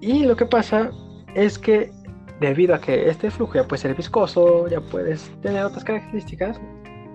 Y 0.00 0.26
lo 0.26 0.36
que 0.36 0.46
pasa 0.46 0.92
es 1.34 1.58
que 1.58 1.90
debido 2.38 2.72
a 2.72 2.80
que 2.80 3.08
este 3.08 3.32
flujo 3.32 3.54
ya 3.54 3.66
puede 3.66 3.82
ser 3.82 3.96
viscoso, 3.96 4.68
ya 4.68 4.80
puedes 4.80 5.28
tener 5.40 5.64
otras 5.64 5.82
características, 5.82 6.60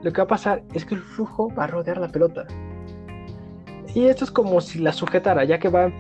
lo 0.04 0.12
que 0.12 0.18
va 0.18 0.26
a 0.26 0.28
pasar 0.28 0.64
es 0.74 0.84
que 0.84 0.96
el 0.96 1.02
flujo 1.02 1.48
va 1.58 1.64
a 1.64 1.68
rodear 1.68 1.98
la 1.98 2.10
pelota. 2.10 2.46
Y 3.96 4.08
esto 4.08 4.26
es 4.26 4.32
como 4.32 4.60
si 4.60 4.80
la 4.80 4.92
sujetara, 4.92 5.46
ya 5.46 5.60
que 5.60 5.70
va 5.70 5.94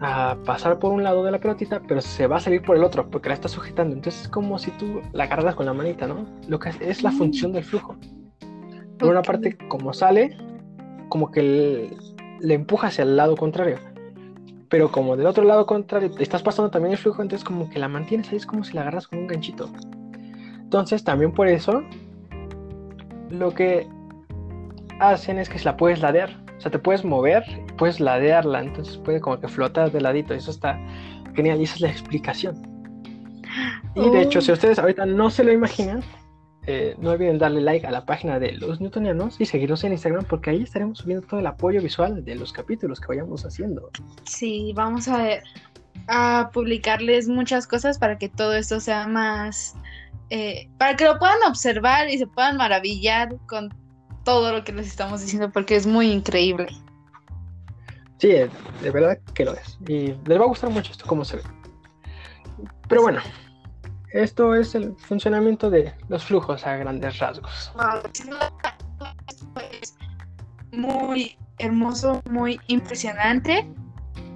a 0.00 0.36
pasar 0.44 0.78
por 0.78 0.92
un 0.92 1.02
lado 1.02 1.22
de 1.24 1.30
la 1.30 1.38
pelotita, 1.38 1.80
pero 1.86 2.00
se 2.00 2.26
va 2.26 2.36
a 2.36 2.40
salir 2.40 2.62
por 2.62 2.76
el 2.76 2.84
otro, 2.84 3.08
porque 3.10 3.28
la 3.28 3.34
está 3.34 3.48
sujetando. 3.48 3.94
Entonces 3.94 4.22
es 4.22 4.28
como 4.28 4.58
si 4.58 4.70
tú 4.72 5.02
la 5.12 5.24
agarras 5.24 5.54
con 5.54 5.66
la 5.66 5.74
manita, 5.74 6.06
¿no? 6.06 6.26
Lo 6.48 6.58
que 6.58 6.70
es, 6.80 7.02
la 7.02 7.12
función 7.12 7.52
del 7.52 7.64
flujo. 7.64 7.96
Por 8.98 9.10
una 9.10 9.22
parte, 9.22 9.56
como 9.68 9.92
sale, 9.92 10.36
como 11.08 11.30
que 11.30 11.96
le 12.40 12.54
empuja 12.54 12.88
hacia 12.88 13.02
el 13.02 13.16
lado 13.16 13.36
contrario 13.36 13.78
pero 14.70 14.90
como 14.90 15.16
del 15.16 15.26
otro 15.26 15.44
lado 15.44 15.66
contrario 15.66 16.10
te 16.10 16.22
estás 16.22 16.42
pasando 16.42 16.70
también 16.70 16.92
el 16.92 16.98
flujo, 16.98 17.20
entonces 17.20 17.44
como 17.44 17.68
que 17.68 17.78
la 17.78 17.88
mantienes 17.88 18.30
ahí, 18.30 18.36
es 18.36 18.46
como 18.46 18.64
si 18.64 18.72
la 18.72 18.82
agarras 18.82 19.08
con 19.08 19.18
un 19.18 19.26
ganchito. 19.26 19.68
Entonces 20.60 21.02
también 21.02 21.32
por 21.32 21.48
eso 21.48 21.82
lo 23.28 23.52
que 23.52 23.88
hacen 25.00 25.38
es 25.38 25.48
que 25.48 25.58
se 25.58 25.64
la 25.64 25.76
puedes 25.76 26.00
ladear. 26.00 26.39
O 26.60 26.62
sea, 26.62 26.70
te 26.70 26.78
puedes 26.78 27.06
mover, 27.06 27.42
puedes 27.78 28.00
ladearla, 28.00 28.60
entonces 28.60 28.98
puede 28.98 29.18
como 29.18 29.40
que 29.40 29.48
flotar 29.48 29.90
de 29.90 29.98
ladito. 30.02 30.34
Eso 30.34 30.50
está 30.50 30.78
genial 31.34 31.58
y 31.58 31.64
esa 31.64 31.76
es 31.76 31.80
la 31.80 31.88
explicación. 31.88 32.60
Y 33.94 34.10
de 34.10 34.20
hecho, 34.20 34.42
si 34.42 34.50
Oh. 34.50 34.54
ustedes 34.54 34.78
ahorita 34.78 35.06
no 35.06 35.30
se 35.30 35.42
lo 35.42 35.52
imaginan, 35.52 36.04
eh, 36.66 36.94
no 36.98 37.12
olviden 37.12 37.38
darle 37.38 37.62
like 37.62 37.86
a 37.86 37.90
la 37.90 38.04
página 38.04 38.38
de 38.38 38.52
los 38.52 38.78
newtonianos 38.78 39.40
y 39.40 39.46
seguirnos 39.46 39.82
en 39.84 39.92
Instagram 39.92 40.26
porque 40.26 40.50
ahí 40.50 40.62
estaremos 40.62 40.98
subiendo 40.98 41.26
todo 41.26 41.40
el 41.40 41.46
apoyo 41.46 41.80
visual 41.80 42.22
de 42.22 42.34
los 42.34 42.52
capítulos 42.52 43.00
que 43.00 43.06
vayamos 43.08 43.46
haciendo. 43.46 43.88
Sí, 44.24 44.72
vamos 44.76 45.08
a, 45.08 45.38
a 46.08 46.50
publicarles 46.52 47.26
muchas 47.26 47.66
cosas 47.66 47.98
para 47.98 48.18
que 48.18 48.28
todo 48.28 48.54
esto 48.54 48.80
sea 48.80 49.08
más, 49.08 49.76
eh, 50.28 50.68
para 50.76 50.94
que 50.94 51.06
lo 51.06 51.18
puedan 51.18 51.38
observar 51.48 52.10
y 52.10 52.18
se 52.18 52.26
puedan 52.26 52.58
maravillar 52.58 53.34
con 53.46 53.70
todo 54.30 54.52
lo 54.52 54.62
que 54.62 54.70
les 54.70 54.86
estamos 54.86 55.22
diciendo 55.22 55.50
porque 55.50 55.74
es 55.74 55.88
muy 55.88 56.12
increíble. 56.12 56.68
Sí, 58.18 58.30
eh, 58.30 58.48
de 58.80 58.90
verdad 58.92 59.18
que 59.34 59.44
lo 59.44 59.54
es. 59.54 59.76
Y 59.88 60.14
les 60.24 60.38
va 60.38 60.44
a 60.44 60.46
gustar 60.46 60.70
mucho 60.70 60.92
esto, 60.92 61.04
cómo 61.04 61.24
se 61.24 61.38
ve. 61.38 61.42
Pero 62.88 63.02
bueno, 63.02 63.20
esto 64.12 64.54
es 64.54 64.76
el 64.76 64.94
funcionamiento 64.98 65.68
de 65.68 65.92
los 66.08 66.24
flujos 66.24 66.64
a 66.64 66.76
grandes 66.76 67.18
rasgos. 67.18 67.72
Esto 68.14 69.46
es 69.72 69.96
muy 70.70 71.36
hermoso, 71.58 72.22
muy 72.30 72.60
impresionante. 72.68 73.68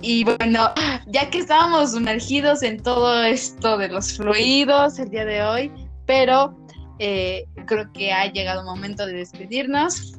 Y 0.01 0.25
bueno, 0.25 0.71
ya 1.07 1.31
que 1.31 1.39
estábamos 1.39 1.93
sumergidos 1.93 2.65
en 2.65 2.83
todo 2.83 3.23
esto 3.23 3.79
de 3.79 3.91
los 3.91 4.17
fluidos 4.17 4.99
el 4.99 5.11
día 5.11 5.25
de 5.25 5.45
hoy, 5.45 5.73
pero 6.05 6.53
eh, 6.99 7.47
creo 7.66 7.92
que 7.92 8.12
ha 8.12 8.27
llegado 8.27 8.61
el 8.61 8.66
momento 8.66 9.07
de 9.07 9.14
despedirnos. 9.14 10.18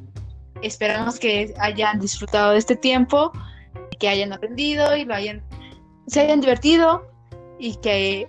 Esperamos 0.62 1.18
que 1.18 1.54
hayan 1.58 2.00
disfrutado 2.00 2.52
de 2.52 2.58
este 2.58 2.76
tiempo, 2.76 3.32
que 3.98 4.08
hayan 4.08 4.32
aprendido 4.32 4.96
y 4.96 5.04
lo 5.04 5.14
hayan, 5.14 5.42
se 6.06 6.20
hayan 6.20 6.40
divertido 6.40 7.06
y 7.58 7.76
que, 7.76 8.26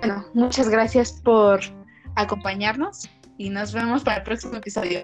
bueno, 0.00 0.24
muchas 0.34 0.68
gracias 0.68 1.12
por 1.12 1.60
acompañarnos 2.16 3.08
y 3.38 3.50
nos 3.50 3.72
vemos 3.72 4.02
para 4.02 4.18
el 4.18 4.22
próximo 4.22 4.56
episodio. 4.56 5.00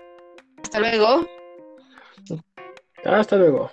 Hasta 0.62 0.80
luego. 0.80 1.26
Hasta 3.04 3.36
luego. 3.36 3.70